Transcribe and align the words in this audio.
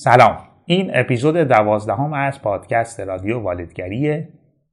سلام. 0.00 0.38
این 0.64 0.90
اپیزود 0.94 1.36
دوازدهم 1.36 2.12
از 2.12 2.42
پادکست 2.42 3.00
رادیو 3.00 3.38
والدگریه 3.38 4.28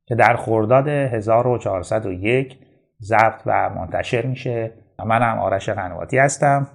که 0.06 0.16
در 0.16 0.36
خرداد 0.36 0.88
1401 0.88 2.58
ضبط 3.02 3.42
و 3.46 3.70
منتشر 3.70 4.26
میشه 4.26 4.74
و 5.00 5.06
منم 5.06 5.40
آرش 5.40 5.70
قنواتی 5.70 6.18
هستم 6.18 6.68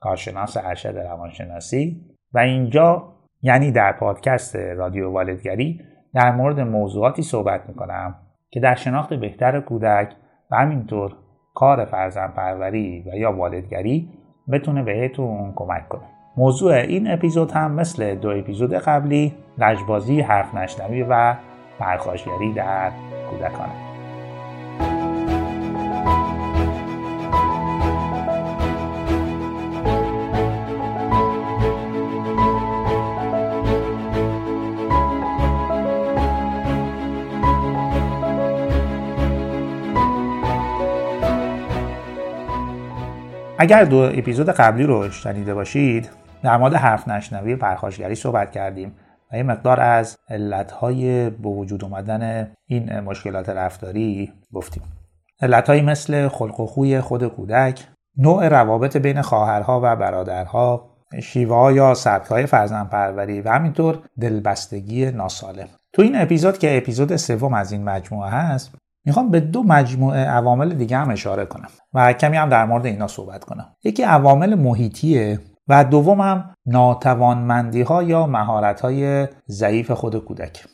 کارشناس 0.00 0.56
ارشد 0.56 0.98
روانشناسی. 0.98 2.00
و 2.34 2.38
اینجا 2.38 3.14
یعنی 3.42 3.72
در 3.72 3.92
پادکست 3.92 4.56
رادیو 4.56 5.10
والدگری 5.10 5.80
در 6.14 6.32
مورد 6.32 6.60
موضوعاتی 6.60 7.22
صحبت 7.22 7.68
می‌کنم 7.68 8.14
که 8.50 8.60
در 8.60 8.74
شناخت 8.74 9.14
بهتر 9.14 9.60
کودک 9.60 10.12
و 10.50 10.56
همینطور 10.56 11.16
کار 11.54 11.84
فرزن 11.84 12.28
پروری 12.28 13.04
و 13.12 13.16
یا 13.16 13.32
والدگری 13.32 14.10
بتونه 14.52 14.82
بهتون 14.82 15.52
کمک 15.56 15.88
کنه. 15.88 16.17
موضوع 16.38 16.72
این 16.72 17.10
اپیزود 17.10 17.50
هم 17.50 17.72
مثل 17.72 18.14
دو 18.14 18.28
اپیزود 18.30 18.74
قبلی 18.74 19.34
لجبازی 19.58 20.20
حرف 20.20 20.54
نشنوی 20.54 21.02
و 21.02 21.34
پرخاشگری 21.78 22.52
در 22.52 22.90
کودکانه. 23.30 23.72
اگر 43.58 43.84
دو 43.84 43.96
اپیزود 43.96 44.50
قبلی 44.50 44.84
رو 44.84 45.10
شنیده 45.10 45.54
باشید 45.54 46.27
در 46.42 46.56
مورد 46.56 46.74
حرف 46.74 47.08
نشنوی 47.08 47.56
پرخاشگری 47.56 48.14
صحبت 48.14 48.50
کردیم 48.50 48.94
و 49.32 49.36
یه 49.36 49.42
مقدار 49.42 49.80
از 49.80 50.18
علتهای 50.28 51.30
به 51.30 51.48
وجود 51.48 51.84
اومدن 51.84 52.50
این 52.66 53.00
مشکلات 53.00 53.48
رفتاری 53.48 54.32
گفتیم. 54.52 54.82
علتهایی 55.42 55.82
مثل 55.82 56.28
خلق 56.28 56.60
و 56.60 56.66
خوی 56.66 57.00
خود 57.00 57.26
کودک 57.26 57.86
نوع 58.16 58.48
روابط 58.48 58.96
بین 58.96 59.22
خواهرها 59.22 59.80
و 59.82 59.96
برادرها 59.96 60.90
شیوه 61.22 61.72
یا 61.74 61.94
سبک 61.94 62.26
های 62.26 62.46
فرزن 62.46 62.84
پروری 62.84 63.40
و 63.40 63.50
همینطور 63.50 63.98
دلبستگی 64.20 65.10
ناسالم. 65.10 65.68
تو 65.92 66.02
این 66.02 66.20
اپیزود 66.20 66.58
که 66.58 66.76
اپیزود 66.76 67.16
سوم 67.16 67.54
از 67.54 67.72
این 67.72 67.84
مجموعه 67.84 68.30
هست 68.30 68.74
می‌خوام 69.04 69.30
به 69.30 69.40
دو 69.40 69.62
مجموعه 69.62 70.24
عوامل 70.24 70.74
دیگه 70.74 70.96
هم 70.96 71.10
اشاره 71.10 71.44
کنم 71.44 71.68
و 71.94 72.12
کمی 72.12 72.36
هم 72.36 72.48
در 72.48 72.64
مورد 72.64 72.86
اینا 72.86 73.06
صحبت 73.06 73.44
کنم. 73.44 73.66
یکی 73.84 74.02
عوامل 74.02 74.54
محیطیه 74.54 75.38
و 75.68 75.84
دوم 75.84 76.20
هم 76.20 76.54
ناتوانمندی 76.66 77.82
ها 77.82 78.02
یا 78.02 78.26
مهارت 78.26 78.80
های 78.80 79.28
ضعیف 79.48 79.90
خود 79.90 80.16
کودک. 80.16 80.64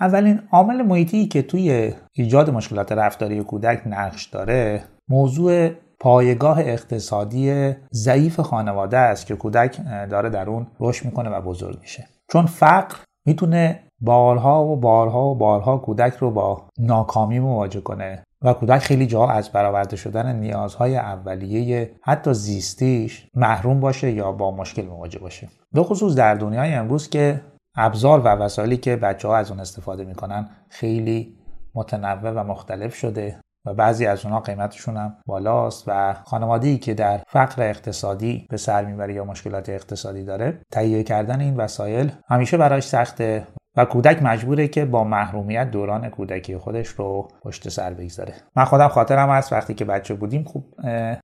اولین 0.00 0.42
عامل 0.52 0.82
محیطی 0.82 1.26
که 1.26 1.42
توی 1.42 1.94
ایجاد 2.12 2.50
مشکلات 2.50 2.92
رفتاری 2.92 3.42
کودک 3.42 3.82
نقش 3.86 4.24
داره 4.24 4.84
موضوع 5.08 5.70
پایگاه 6.00 6.60
اقتصادی 6.60 7.74
ضعیف 7.92 8.40
خانواده 8.40 8.98
است 8.98 9.26
که 9.26 9.36
کودک 9.36 9.80
داره 10.10 10.30
در 10.30 10.50
اون 10.50 10.66
رشد 10.80 11.04
می‌کنه 11.04 11.30
و 11.30 11.40
بزرگ 11.40 11.78
میشه. 11.80 12.08
چون 12.32 12.46
فقر 12.46 12.96
می‌تونه 13.26 13.82
بارها 14.00 14.64
و 14.64 14.76
بارها 14.76 15.26
و 15.26 15.34
بارها 15.34 15.78
کودک 15.78 16.14
رو 16.14 16.30
با 16.30 16.68
ناکامی 16.78 17.38
مواجه 17.38 17.80
کنه. 17.80 18.22
و 18.42 18.52
کودک 18.52 18.78
خیلی 18.78 19.06
جا 19.06 19.26
از 19.26 19.52
برآورده 19.52 19.96
شدن 19.96 20.36
نیازهای 20.36 20.96
اولیه 20.96 21.90
حتی 22.02 22.34
زیستیش 22.34 23.26
محروم 23.34 23.80
باشه 23.80 24.10
یا 24.12 24.32
با 24.32 24.50
مشکل 24.50 24.86
مواجه 24.86 25.18
باشه. 25.18 25.48
به 25.72 25.82
خصوص 25.82 26.14
در 26.14 26.34
دنیای 26.34 26.74
امروز 26.74 27.08
که 27.08 27.40
ابزار 27.76 28.20
و 28.20 28.28
وسایلی 28.28 28.76
که 28.76 28.96
بچه 28.96 29.28
ها 29.28 29.36
از 29.36 29.50
اون 29.50 29.60
استفاده 29.60 30.04
می‌کنن 30.04 30.48
خیلی 30.68 31.36
متنوع 31.74 32.30
و 32.30 32.44
مختلف 32.44 32.94
شده 32.94 33.40
و 33.66 33.74
بعضی 33.74 34.06
از 34.06 34.24
اونها 34.24 34.40
قیمتشون 34.40 34.96
هم 34.96 35.16
بالاست 35.26 35.84
و 35.86 36.14
خانواده‌ای 36.24 36.78
که 36.78 36.94
در 36.94 37.20
فقر 37.28 37.62
اقتصادی 37.62 38.46
به 38.50 38.56
سر 38.56 38.84
می‌بره 38.84 39.14
یا 39.14 39.24
مشکلات 39.24 39.68
اقتصادی 39.68 40.24
داره 40.24 40.60
تهیه 40.72 41.02
کردن 41.02 41.40
این 41.40 41.56
وسایل 41.56 42.12
همیشه 42.28 42.56
برایش 42.56 42.84
سخته. 42.84 43.46
و 43.76 43.84
کودک 43.84 44.22
مجبوره 44.22 44.68
که 44.68 44.84
با 44.84 45.04
محرومیت 45.04 45.70
دوران 45.70 46.08
کودکی 46.08 46.56
خودش 46.56 46.88
رو 46.88 47.28
پشت 47.42 47.68
سر 47.68 47.94
بگذاره. 47.94 48.34
من 48.56 48.64
خودم 48.64 48.88
خاطرم 48.88 49.30
هست 49.30 49.52
وقتی 49.52 49.74
که 49.74 49.84
بچه 49.84 50.14
بودیم 50.14 50.44
خوب 50.44 50.64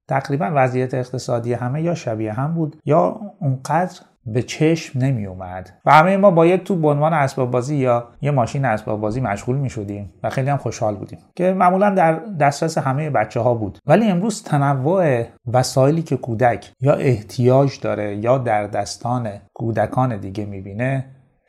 تقریبا 0.09 0.51
وضعیت 0.55 0.95
اقتصادی 0.95 1.53
همه 1.53 1.83
یا 1.83 1.95
شبیه 1.95 2.33
هم 2.33 2.55
بود 2.55 2.77
یا 2.85 3.21
اونقدر 3.41 4.01
به 4.27 4.43
چشم 4.43 4.99
نمی 4.99 5.27
اومد 5.27 5.71
و 5.85 5.93
همه 5.93 6.17
ما 6.17 6.31
با 6.31 6.47
یک 6.47 6.65
تو 6.65 6.77
به 6.77 6.89
عنوان 6.89 7.13
اسباب 7.13 7.51
بازی 7.51 7.77
یا 7.77 8.09
یه 8.23 8.31
ماشین 8.31 8.65
اسباب 8.65 9.01
بازی 9.01 9.21
مشغول 9.21 9.57
می 9.57 9.71
شدیم 9.71 10.13
و 10.23 10.31
خیلی 10.31 10.51
هم 10.51 10.57
خوشحال 10.57 10.95
بودیم 10.95 11.19
که 11.37 11.53
معمولا 11.53 11.91
در 11.91 12.13
دسترس 12.41 12.79
همه 12.79 13.11
بچه 13.11 13.41
ها 13.41 13.55
بود. 13.55 13.79
ولی 13.87 14.11
امروز 14.11 14.43
تنوع 14.43 15.25
وسایلی 15.53 16.03
که 16.03 16.17
کودک 16.17 16.73
یا 16.81 16.95
احتیاج 16.95 17.81
داره 17.81 18.17
یا 18.17 18.39
در 18.39 18.67
دستان 18.67 19.31
کودکان 19.55 20.17
دیگه 20.17 20.45
می‌بینه 20.45 21.05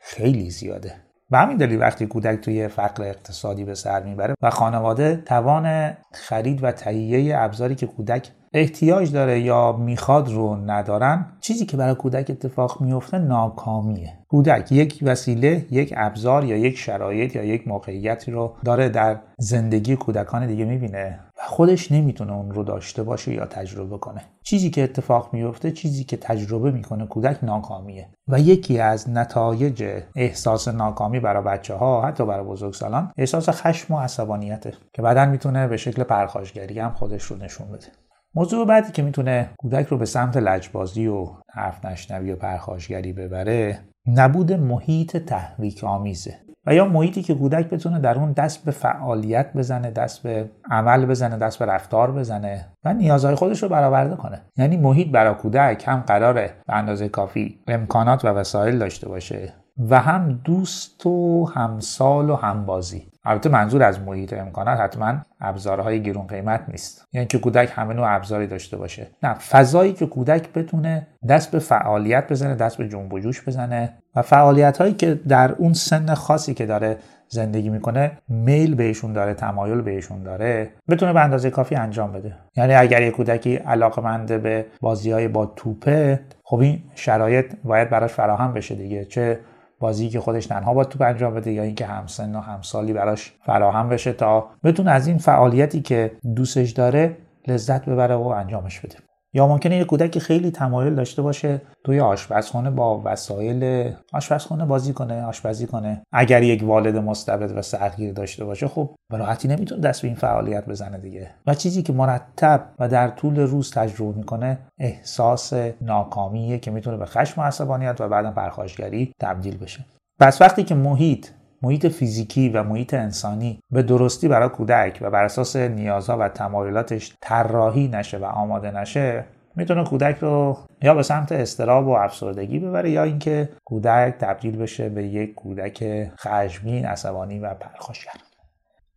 خیلی 0.06 0.50
زیاده. 0.50 0.92
و 1.30 1.36
همین 1.36 1.56
دلیل 1.56 1.80
وقتی 1.80 2.06
کودک 2.06 2.40
توی 2.40 2.68
فقر 2.68 3.02
اقتصادی 3.02 3.64
به 3.64 3.74
سر 3.74 4.02
می‌بره 4.02 4.34
و 4.42 4.50
خانواده 4.50 5.16
توان 5.16 5.96
خرید 6.12 6.64
و 6.64 6.72
تهیه 6.72 7.38
ابزاری 7.38 7.74
که 7.74 7.86
کودک 7.86 8.30
احتیاج 8.52 9.12
داره 9.12 9.40
یا 9.40 9.72
می‌خواد 9.72 10.28
رو 10.28 10.56
ندارن 10.56 11.26
چیزی 11.40 11.66
که 11.66 11.76
برای 11.76 11.94
کودک 11.94 12.30
اتفاق 12.30 12.80
میفته 12.80 13.18
ناکامیه. 13.18 14.18
کودک 14.28 14.72
یک 14.72 14.98
وسیله 15.02 15.66
یک 15.70 15.94
ابزار 15.96 16.44
یا 16.44 16.56
یک 16.56 16.78
شرایط 16.78 17.36
یا 17.36 17.44
یک 17.44 17.68
موقعیتی 17.68 18.30
رو 18.30 18.54
داره 18.64 18.88
در 18.88 19.20
زندگی 19.38 19.96
کودکان 19.96 20.46
دیگه 20.46 20.64
می‌بینه. 20.64 21.20
خودش 21.46 21.92
نمی‌تونه 21.92 22.32
اون 22.32 22.50
رو 22.50 22.62
داشته 22.62 23.02
باشه 23.02 23.34
یا 23.34 23.46
تجربه 23.46 23.98
کنه. 23.98 24.20
چیزی 24.42 24.70
که 24.70 24.84
اتفاق 24.84 25.28
میفته 25.32 25.70
چیزی 25.72 26.04
که 26.04 26.16
تجربه 26.16 26.70
می‌کنه 26.70 27.06
کودک 27.06 27.44
ناکامیه. 27.44 28.08
و 28.28 28.40
یکی 28.40 28.78
از 28.78 29.10
نتایج 29.10 30.02
احساس 30.16 30.68
ناکامی 30.68 31.20
برای 31.20 31.44
بچه 31.44 31.74
ها 31.74 32.02
حتی 32.02 32.26
برای 32.26 32.46
بزرگسالان 32.46 33.12
احساس 33.16 33.48
خشم 33.48 33.94
و 33.94 34.00
عصبانیته 34.00 34.72
که 34.92 35.02
بعدا 35.02 35.26
می‌تونه 35.26 35.68
به 35.68 35.76
شکل 35.76 36.02
پرخاشگری 36.02 36.78
هم 36.78 36.92
خودش 36.92 37.22
رو 37.22 37.36
نشون 37.36 37.66
بده. 37.68 37.86
موضوع 38.34 38.66
بعدی 38.66 38.92
که 38.92 39.02
می‌تونه 39.02 39.50
کودک 39.58 39.86
رو 39.86 39.98
به 39.98 40.06
سمت 40.06 40.36
لجبازی 40.36 41.06
و 41.06 41.28
حرف 41.52 41.84
نشنوی 41.84 42.32
و 42.32 42.36
پرخاشگری 42.36 43.12
ببره 43.12 43.80
نبود 44.06 44.52
محیط 44.52 45.16
تحریک 45.16 45.84
آمیزه 45.84 46.38
و 46.66 46.74
یا 46.74 46.84
محیطی 46.84 47.22
که 47.22 47.34
کودک 47.34 47.70
بتونه 47.70 48.00
در 48.00 48.18
اون 48.18 48.32
دست 48.32 48.64
به 48.64 48.70
فعالیت 48.70 49.52
بزنه 49.52 49.90
دست 49.90 50.22
به 50.22 50.50
عمل 50.70 51.06
بزنه 51.06 51.36
دست 51.36 51.58
به 51.58 51.66
رفتار 51.66 52.12
بزنه 52.12 52.66
و 52.84 52.94
نیازهای 52.94 53.34
خودش 53.34 53.62
رو 53.62 53.68
برآورده 53.68 54.16
کنه. 54.16 54.40
یعنی 54.56 54.76
محیط 54.76 55.10
برای 55.10 55.34
کودک 55.34 55.84
هم 55.86 56.00
قراره 56.00 56.54
به 56.66 56.74
اندازه 56.74 57.08
کافی 57.08 57.58
امکانات 57.68 58.24
و 58.24 58.28
وسایل 58.28 58.78
داشته 58.78 59.08
باشه 59.08 59.52
و 59.90 60.00
هم 60.00 60.40
دوست 60.44 61.06
و 61.06 61.46
همسال 61.54 62.30
و 62.30 62.34
همبازی 62.34 63.13
البته 63.24 63.48
منظور 63.48 63.82
از 63.82 64.00
محیط 64.00 64.32
امکانات 64.32 64.80
حتما 64.80 65.14
ابزارهای 65.40 66.02
گرون 66.02 66.26
قیمت 66.26 66.64
نیست. 66.68 67.06
یعنی 67.12 67.26
که 67.26 67.38
کودک 67.38 67.72
همه 67.74 67.94
نوع 67.94 68.14
ابزاری 68.14 68.46
داشته 68.46 68.76
باشه. 68.76 69.06
نه 69.22 69.34
فضایی 69.34 69.92
که 69.92 70.06
کودک 70.06 70.52
بتونه 70.52 71.06
دست 71.28 71.50
به 71.50 71.58
فعالیت 71.58 72.32
بزنه 72.32 72.54
دست 72.54 72.76
به 72.76 72.88
جنب 72.88 73.12
و 73.12 73.18
جوش 73.18 73.48
بزنه 73.48 73.92
و 74.16 74.22
فعالیت 74.22 74.78
هایی 74.78 74.94
که 74.94 75.14
در 75.14 75.52
اون 75.52 75.72
سن 75.72 76.14
خاصی 76.14 76.54
که 76.54 76.66
داره 76.66 76.96
زندگی 77.28 77.68
می‌کنه 77.68 78.12
میل 78.28 78.74
بهشون 78.74 79.12
داره 79.12 79.34
تمایل 79.34 79.80
بهشون 79.80 80.22
داره 80.22 80.70
بتونه 80.88 81.12
به 81.12 81.20
اندازه 81.20 81.50
کافی 81.50 81.74
انجام 81.74 82.12
بده. 82.12 82.34
یعنی 82.56 82.74
اگر 82.74 83.02
یه 83.02 83.10
کودکی 83.10 83.56
علاقمند 83.56 84.42
به 84.42 84.66
بازی 84.80 85.10
های 85.10 85.28
با 85.28 85.46
توپه 85.46 86.20
خب 86.44 86.58
این 86.58 86.82
شرایط 86.94 87.54
باید 87.64 87.90
براش 87.90 88.12
فراهم 88.12 88.52
بشه 88.52 88.74
دیگه. 88.74 89.04
چه 89.04 89.40
بازی 89.84 90.08
که 90.08 90.20
خودش 90.20 90.46
تنها 90.46 90.74
با 90.74 90.84
توپ 90.84 91.02
انجام 91.02 91.34
بده 91.34 91.52
یا 91.52 91.62
اینکه 91.62 91.86
همسن 91.86 92.36
و 92.36 92.40
همسالی 92.40 92.92
براش 92.92 93.32
فراهم 93.46 93.88
بشه 93.88 94.12
تا 94.12 94.46
بتونه 94.64 94.90
از 94.90 95.06
این 95.06 95.18
فعالیتی 95.18 95.80
که 95.80 96.12
دوستش 96.36 96.70
داره 96.70 97.16
لذت 97.48 97.84
ببره 97.84 98.14
و 98.14 98.26
انجامش 98.26 98.80
بده. 98.80 99.03
یا 99.34 99.46
ممکنه 99.46 99.76
یه 99.76 99.84
کودک 99.84 100.18
خیلی 100.18 100.50
تمایل 100.50 100.94
داشته 100.94 101.22
باشه 101.22 101.60
توی 101.84 102.00
آشپزخانه 102.00 102.70
با 102.70 103.02
وسایل 103.04 103.92
آشپزخانه 104.12 104.64
بازی 104.64 104.92
کنه 104.92 105.24
آشپزی 105.24 105.66
کنه. 105.66 106.02
اگر 106.12 106.42
یک 106.42 106.62
والد 106.62 106.96
مستبد 106.96 107.58
و 107.58 107.62
سختگیر 107.62 108.12
داشته 108.12 108.44
باشه 108.44 108.68
خب 108.68 108.90
به 109.12 109.18
راحتی 109.18 109.48
نمی‌تونه 109.48 109.80
دست 109.80 110.02
به 110.02 110.08
این 110.08 110.16
فعالیت 110.16 110.66
بزنه 110.66 110.98
دیگه. 110.98 111.30
و 111.46 111.54
چیزی 111.54 111.82
که 111.82 111.92
مرتب 111.92 112.68
و 112.78 112.88
در 112.88 113.08
طول 113.08 113.38
روز 113.38 113.70
تجربه 113.70 114.18
می‌کنه 114.18 114.58
احساس 114.78 115.52
ناکامیه 115.80 116.58
که 116.58 116.70
می‌تونه 116.70 116.96
به 116.96 117.06
خشم 117.06 117.40
و 117.40 117.44
عصبانیت 117.44 118.00
و 118.00 118.08
بعدا 118.08 118.30
پرخاشگری 118.30 119.12
تبدیل 119.20 119.58
بشه. 119.58 119.84
پس 120.20 120.40
وقتی 120.40 120.64
که 120.64 120.74
محیط 120.74 121.26
محیط 121.64 121.86
فیزیکی 121.86 122.48
و 122.48 122.62
محیط 122.62 122.94
انسانی 122.94 123.60
به 123.70 123.82
درستی 123.82 124.28
برای 124.28 124.48
کودک 124.48 124.98
و 125.02 125.10
بر 125.10 125.24
اساس 125.24 125.56
نیازها 125.56 126.18
و 126.18 126.28
تمایلاتش 126.28 127.16
طراحی 127.20 127.88
نشه 127.88 128.18
و 128.18 128.24
آماده 128.24 128.70
نشه 128.70 129.24
می‌تونه 129.56 129.84
کودک 129.84 130.18
رو 130.18 130.58
یا 130.82 130.94
به 130.94 131.02
سمت 131.02 131.32
استراب 131.32 131.86
و 131.86 131.90
افسردگی 131.90 132.58
ببره 132.58 132.90
یا 132.90 133.02
اینکه 133.02 133.48
کودک 133.64 134.14
تبدیل 134.20 134.56
بشه 134.56 134.88
به 134.88 135.04
یک 135.04 135.34
کودک 135.34 136.08
خشمگین 136.18 136.86
عصبانی 136.86 137.38
و 137.38 137.54
پرخاشگر. 137.54 138.12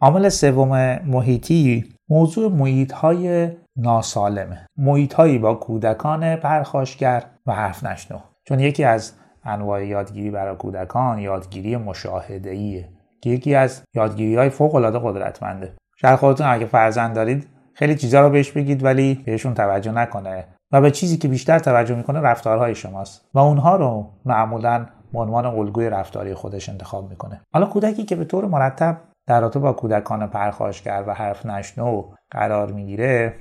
عامل 0.01 0.29
سوم 0.29 0.99
محیطی 1.05 1.85
موضوع 2.09 2.51
محیط 2.51 2.91
های 2.91 3.51
ناسالمه. 3.75 4.67
محیط 4.77 5.13
هایی 5.13 5.37
با 5.37 5.55
کودکان 5.55 6.35
پرخاشگر 6.35 7.23
و 7.45 7.53
حرف 7.53 7.83
نشنو 7.83 8.17
چون 8.43 8.59
یکی 8.59 8.83
از 8.83 9.13
انواع 9.47 9.85
یادگیری 9.85 10.31
برای 10.31 10.55
کودکان 10.55 11.19
یادگیری 11.19 11.77
مشاهده 11.77 12.85
که 13.21 13.29
یکی 13.29 13.55
از 13.55 13.83
یادگیری 13.93 14.35
های 14.35 14.49
فوق 14.49 14.75
العاده 14.75 14.99
قدرتمنده. 15.03 15.73
شاید 16.01 16.15
خودتون 16.15 16.47
اگه 16.47 16.65
فرزند 16.65 17.15
دارید 17.15 17.47
خیلی 17.73 17.95
چیزا 17.95 18.21
رو 18.21 18.29
بهش 18.29 18.51
بگید 18.51 18.83
ولی 18.83 19.23
بهشون 19.25 19.53
توجه 19.53 19.91
نکنه 19.91 20.45
و 20.71 20.81
به 20.81 20.91
چیزی 20.91 21.17
که 21.17 21.27
بیشتر 21.27 21.59
توجه 21.59 21.95
می‌کنه 21.95 22.19
رفتارهای 22.19 22.75
شماست 22.75 23.29
و 23.33 23.39
اونها 23.39 23.75
رو 23.75 24.09
معمولا 24.25 24.85
به 25.13 25.19
عنوان 25.19 25.45
الگوی 25.45 25.89
رفتاری 25.89 26.33
خودش 26.33 26.69
انتخاب 26.69 27.09
می‌کنه. 27.09 27.41
حالا 27.53 27.65
کودکی 27.65 28.03
که 28.03 28.15
به 28.15 28.25
طور 28.25 28.45
مرتب 28.45 28.97
در 29.27 29.41
رابطه 29.41 29.59
با 29.59 29.73
کودکان 29.73 30.27
پرخاشگر 30.27 31.03
و 31.07 31.13
حرف 31.13 31.45
نشنو 31.45 32.03
قرار 32.31 32.71
می‌گیره 32.71 33.33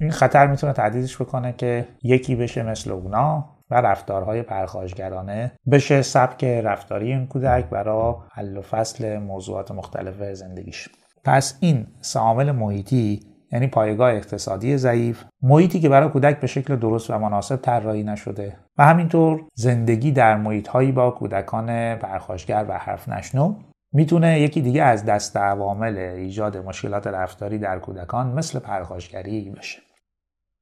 این 0.00 0.10
خطر 0.10 0.46
می‌تونه 0.46 0.72
تهدیدش 0.72 1.22
بکنه 1.22 1.52
که 1.52 1.88
یکی 2.02 2.36
بشه 2.36 2.62
مثل 2.62 2.90
اونا 2.90 3.53
رفتارهای 3.80 4.42
پرخاشگرانه 4.42 5.52
بشه 5.70 6.02
سبک 6.02 6.44
رفتاری 6.44 7.12
این 7.12 7.26
کودک 7.26 7.64
برای 7.64 8.14
حل 8.32 8.56
و 8.56 8.62
فصل 8.62 9.18
موضوعات 9.18 9.70
مختلف 9.70 10.34
زندگیش. 10.34 10.88
پس 11.24 11.58
این 11.60 11.86
سامل 12.00 12.52
محیطی 12.52 13.20
یعنی 13.52 13.66
پایگاه 13.66 14.12
اقتصادی 14.12 14.76
ضعیف 14.76 15.24
محیطی 15.42 15.80
که 15.80 15.88
برای 15.88 16.08
کودک 16.08 16.40
به 16.40 16.46
شکل 16.46 16.76
درست 16.76 17.10
و 17.10 17.18
مناسب 17.18 17.56
طراحی 17.56 18.02
نشده 18.02 18.56
و 18.78 18.84
همینطور 18.84 19.44
زندگی 19.54 20.12
در 20.12 20.36
محیطهایی 20.36 20.92
با 20.92 21.10
کودکان 21.10 21.96
پرخاشگر 21.96 22.66
و 22.68 22.78
حرف 22.78 23.08
نشنو 23.08 23.54
می‌تونه 23.92 24.40
یکی 24.40 24.60
دیگه 24.60 24.82
از 24.82 25.04
دست 25.04 25.36
عوامل 25.36 25.98
ایجاد 25.98 26.56
مشکلات 26.56 27.06
رفتاری 27.06 27.58
در 27.58 27.78
کودکان 27.78 28.32
مثل 28.32 28.58
پرخاشگری 28.58 29.50
بشه 29.50 29.78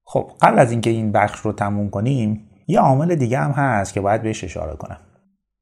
خب 0.05 0.31
قبل 0.43 0.59
از 0.59 0.71
اینکه 0.71 0.91
این 0.91 1.13
بخش 1.13 1.41
رو 1.41 1.53
تموم 1.53 1.91
کنیم 1.91 2.49
یه 2.73 2.81
عامل 2.81 3.15
دیگه 3.15 3.39
هم 3.39 3.51
هست 3.51 3.95
که 3.95 4.01
باید 4.01 4.23
بهش 4.23 4.45
اشاره 4.45 4.77
کنم. 4.77 4.97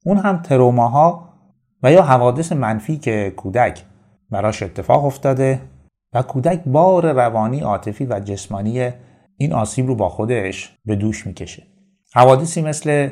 اون 0.06 0.16
هم 0.16 0.42
تروماها 0.42 1.28
و 1.82 1.92
یا 1.92 2.02
حوادث 2.02 2.52
منفی 2.52 2.96
که 2.96 3.32
کودک 3.36 3.84
براش 4.30 4.62
اتفاق 4.62 5.04
افتاده 5.04 5.60
و 6.12 6.22
کودک 6.22 6.62
بار 6.66 7.12
روانی 7.12 7.60
عاطفی 7.60 8.06
و 8.06 8.20
جسمانی 8.20 8.90
این 9.36 9.52
آسیب 9.52 9.86
رو 9.86 9.94
با 9.94 10.08
خودش 10.08 10.78
به 10.84 10.96
دوش 10.96 11.26
می‌کشه. 11.26 11.62
حوادثی 12.14 12.62
مثل 12.62 13.08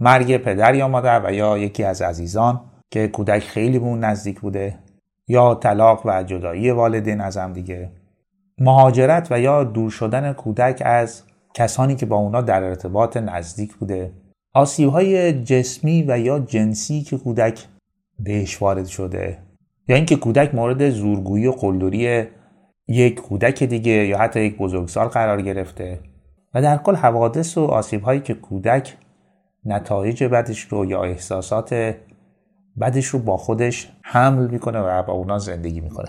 مرگ 0.00 0.36
پدر 0.36 0.74
یا 0.74 0.88
مادر 0.88 1.26
و 1.26 1.32
یا 1.32 1.58
یکی 1.58 1.84
از 1.84 2.02
عزیزان 2.02 2.60
که 2.90 3.08
کودک 3.08 3.42
خیلی 3.42 3.78
به 3.78 3.84
اون 3.84 4.04
نزدیک 4.04 4.40
بوده 4.40 4.78
یا 5.28 5.54
طلاق 5.54 6.02
و 6.06 6.22
جدایی 6.22 6.70
والدین 6.70 7.20
از 7.20 7.36
هم 7.36 7.52
دیگه. 7.52 7.92
مهاجرت 8.58 9.28
و 9.30 9.40
یا 9.40 9.64
دور 9.64 9.90
شدن 9.90 10.32
کودک 10.32 10.82
از 10.84 11.22
کسانی 11.54 11.96
که 11.96 12.06
با 12.06 12.16
اونا 12.16 12.40
در 12.40 12.64
ارتباط 12.64 13.16
نزدیک 13.16 13.74
بوده. 13.74 14.12
آسیب 14.54 14.88
های 14.88 15.32
جسمی 15.42 16.04
و 16.08 16.18
یا 16.18 16.38
جنسی 16.38 17.02
که 17.02 17.18
کودک 17.18 17.66
بهش 18.18 18.62
وارد 18.62 18.86
شده. 18.86 19.38
یا 19.88 19.96
اینکه 19.96 20.16
کودک 20.16 20.54
مورد 20.54 20.90
زورگویی 20.90 21.46
و 21.46 21.52
قلدری 21.52 22.26
یک 22.88 23.20
کودک 23.20 23.62
دیگه 23.62 23.92
یا 23.92 24.18
حتی 24.18 24.40
یک 24.40 24.58
بزرگسال 24.58 25.08
قرار 25.08 25.42
گرفته. 25.42 26.00
و 26.54 26.62
در 26.62 26.76
کل 26.76 26.94
حوادث 26.94 27.58
و 27.58 27.64
آسیب 27.64 28.02
هایی 28.02 28.20
که 28.20 28.34
کودک 28.34 28.96
نتایج 29.64 30.24
بدش 30.24 30.60
رو 30.60 30.84
یا 30.84 31.02
احساسات 31.02 31.94
بدش 32.80 33.06
رو 33.06 33.18
با 33.18 33.36
خودش 33.36 33.92
حمل 34.02 34.50
می‌کنه 34.50 34.80
و 34.80 35.02
با 35.02 35.12
اونا 35.12 35.38
زندگی 35.38 35.80
می‌کنه. 35.80 36.08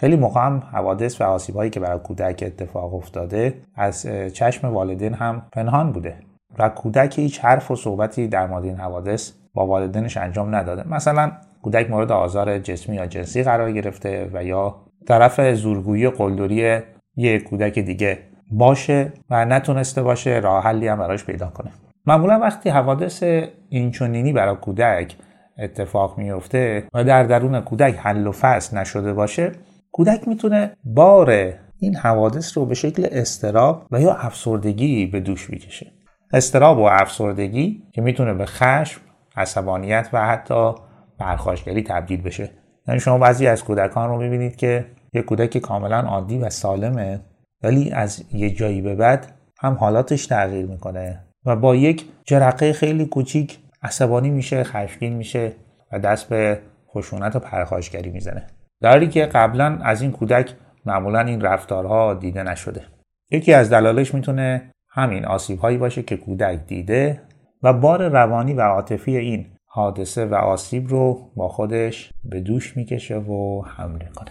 خیلی 0.00 0.16
موقع 0.16 0.40
هم 0.40 0.62
حوادث 0.72 1.20
و 1.20 1.24
آسیب 1.24 1.56
هایی 1.56 1.70
که 1.70 1.80
برای 1.80 1.98
کودک 1.98 2.44
اتفاق 2.46 2.94
افتاده 2.94 3.54
از 3.74 4.06
چشم 4.32 4.68
والدین 4.68 5.14
هم 5.14 5.42
پنهان 5.52 5.92
بوده 5.92 6.14
و 6.58 6.68
کودک 6.68 7.18
هیچ 7.18 7.40
حرف 7.40 7.70
و 7.70 7.76
صحبتی 7.76 8.28
در 8.28 8.46
مورد 8.46 8.64
این 8.64 8.76
حوادث 8.76 9.32
با 9.54 9.66
والدینش 9.66 10.16
انجام 10.16 10.54
نداده. 10.54 10.88
مثلا 10.88 11.32
کودک 11.62 11.90
مورد 11.90 12.12
آزار 12.12 12.58
جسمی 12.58 12.96
یا 12.96 13.06
جنسی 13.06 13.42
قرار 13.42 13.72
گرفته 13.72 14.30
و 14.32 14.44
یا 14.44 14.76
طرف 15.06 15.54
زورگویی 15.54 16.10
قلدری 16.10 16.78
یک 17.16 17.44
کودک 17.44 17.78
دیگه 17.78 18.18
باشه 18.50 19.12
و 19.30 19.44
نتونسته 19.44 20.02
باشه 20.02 20.38
راه 20.38 20.64
حلی 20.64 20.88
هم 20.88 20.98
براش 20.98 21.24
پیدا 21.24 21.46
کنه. 21.46 21.70
معمولا 22.06 22.38
وقتی 22.38 22.70
حوادث 22.70 23.22
اینچنینی 23.68 24.32
برای 24.32 24.56
کودک 24.56 25.16
اتفاق 25.58 26.18
میفته 26.18 26.84
و 26.94 27.04
در 27.04 27.22
درون 27.22 27.60
کودک 27.60 27.98
حل 27.98 28.26
و 28.26 28.32
فصل 28.32 28.78
نشده 28.78 29.12
باشه 29.12 29.52
کودک 29.92 30.28
می‌تونه 30.28 30.76
بار 30.84 31.54
این 31.78 31.96
حوادث 31.96 32.58
رو 32.58 32.66
به 32.66 32.74
شکل 32.74 33.06
استراب 33.10 33.86
و 33.90 34.00
یا 34.00 34.14
افسردگی 34.14 35.06
به 35.06 35.20
دوش 35.20 35.50
می‌کشه 35.50 35.92
استراب 36.32 36.78
و 36.78 36.82
افسردگی 36.82 37.82
که 37.92 38.00
می‌تونه 38.02 38.34
به 38.34 38.46
خشم 38.46 39.00
عصبانیت 39.36 40.08
و 40.12 40.26
حتی 40.26 40.72
پرخاشگری 41.18 41.82
تبدیل 41.82 42.22
بشه. 42.22 42.50
یعنی 42.88 43.00
شما 43.00 43.18
بعضی 43.18 43.46
از 43.46 43.64
کودکان 43.64 44.08
رو 44.08 44.18
می‌بینید 44.18 44.56
که 44.56 44.86
یک 45.12 45.24
کودک 45.24 45.58
کاملا 45.58 46.00
عادی 46.00 46.38
و 46.38 46.50
سالمه 46.50 47.20
ولی 47.62 47.90
از 47.90 48.24
یه 48.32 48.50
جایی 48.50 48.80
به 48.80 48.94
بعد 48.94 49.32
هم 49.60 49.74
حالاتش 49.74 50.26
تغییر 50.26 50.66
می‌کنه 50.66 51.24
و 51.46 51.56
با 51.56 51.76
یک 51.76 52.04
جرقه 52.24 52.72
خیلی 52.72 53.06
کوچیک 53.06 53.58
عصبانی 53.82 54.30
میشه 54.30 54.64
خشمگین 54.64 55.12
میشه 55.12 55.52
و 55.92 55.98
دست 55.98 56.28
به 56.28 56.60
خشونت 56.94 57.36
و 57.36 57.38
پرخاشگری 57.38 58.10
می‌زنه. 58.10 58.46
در 58.80 59.04
که 59.04 59.26
قبلا 59.26 59.78
از 59.82 60.02
این 60.02 60.12
کودک 60.12 60.54
معمولا 60.86 61.20
این 61.20 61.40
رفتارها 61.40 62.14
دیده 62.14 62.42
نشده. 62.42 62.84
یکی 63.30 63.52
از 63.52 63.70
دلالش 63.70 64.14
می‌تونه 64.14 64.70
همین 64.88 65.24
آسیب 65.24 65.58
هایی 65.58 65.78
باشه 65.78 66.02
که 66.02 66.16
کودک 66.16 66.66
دیده 66.66 67.20
و 67.62 67.72
بار 67.72 68.08
روانی 68.08 68.54
و 68.54 68.60
عاطفی 68.60 69.16
این 69.16 69.46
حادثه 69.66 70.26
و 70.26 70.34
آسیب 70.34 70.88
رو 70.88 71.30
با 71.36 71.48
خودش 71.48 72.12
به 72.24 72.40
دوش 72.40 72.76
می‌کشه 72.76 73.16
و 73.16 73.62
حمله 73.62 74.08
کنه. 74.14 74.30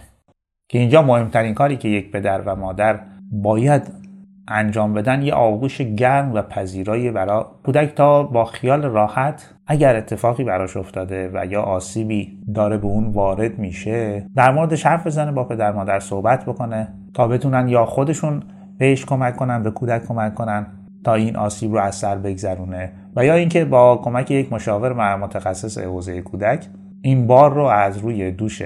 که 0.68 0.78
اینجا 0.78 1.02
مهمترین 1.02 1.54
کاری 1.54 1.76
که 1.76 1.88
یک 1.88 2.12
پدر 2.12 2.40
و 2.40 2.56
مادر 2.56 3.00
باید 3.32 3.99
انجام 4.48 4.94
بدن 4.94 5.22
یه 5.22 5.34
آغوش 5.34 5.80
گرم 5.80 6.32
و 6.34 6.42
پذیرایی 6.42 7.10
برای 7.10 7.44
کودک 7.64 7.94
تا 7.94 8.22
با 8.22 8.44
خیال 8.44 8.82
راحت 8.82 9.54
اگر 9.66 9.96
اتفاقی 9.96 10.44
براش 10.44 10.76
افتاده 10.76 11.30
و 11.34 11.46
یا 11.46 11.62
آسیبی 11.62 12.38
داره 12.54 12.78
به 12.78 12.86
اون 12.86 13.12
وارد 13.12 13.58
میشه 13.58 14.26
در 14.36 14.50
موردش 14.50 14.86
حرف 14.86 15.06
بزنه 15.06 15.32
با 15.32 15.44
پدر 15.44 15.72
مادر 15.72 16.00
صحبت 16.00 16.44
بکنه 16.44 16.88
تا 17.14 17.28
بتونن 17.28 17.68
یا 17.68 17.84
خودشون 17.84 18.42
بهش 18.78 19.04
کمک 19.04 19.36
کنن 19.36 19.62
به 19.62 19.70
کودک 19.70 20.06
کمک 20.06 20.34
کنن 20.34 20.66
تا 21.04 21.14
این 21.14 21.36
آسیب 21.36 21.72
رو 21.72 21.78
از 21.78 21.94
سر 21.94 22.16
بگذرونه 22.16 22.92
و 23.16 23.24
یا 23.24 23.34
اینکه 23.34 23.64
با 23.64 23.96
کمک 23.96 24.30
یک 24.30 24.52
مشاور 24.52 25.16
متخصص 25.16 25.78
حوزه 25.78 26.22
کودک 26.22 26.66
این 27.02 27.26
بار 27.26 27.54
رو 27.54 27.64
از 27.64 27.98
روی 27.98 28.30
دوش 28.30 28.62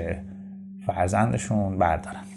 فرزندشون 0.86 1.78
بردارن. 1.78 2.33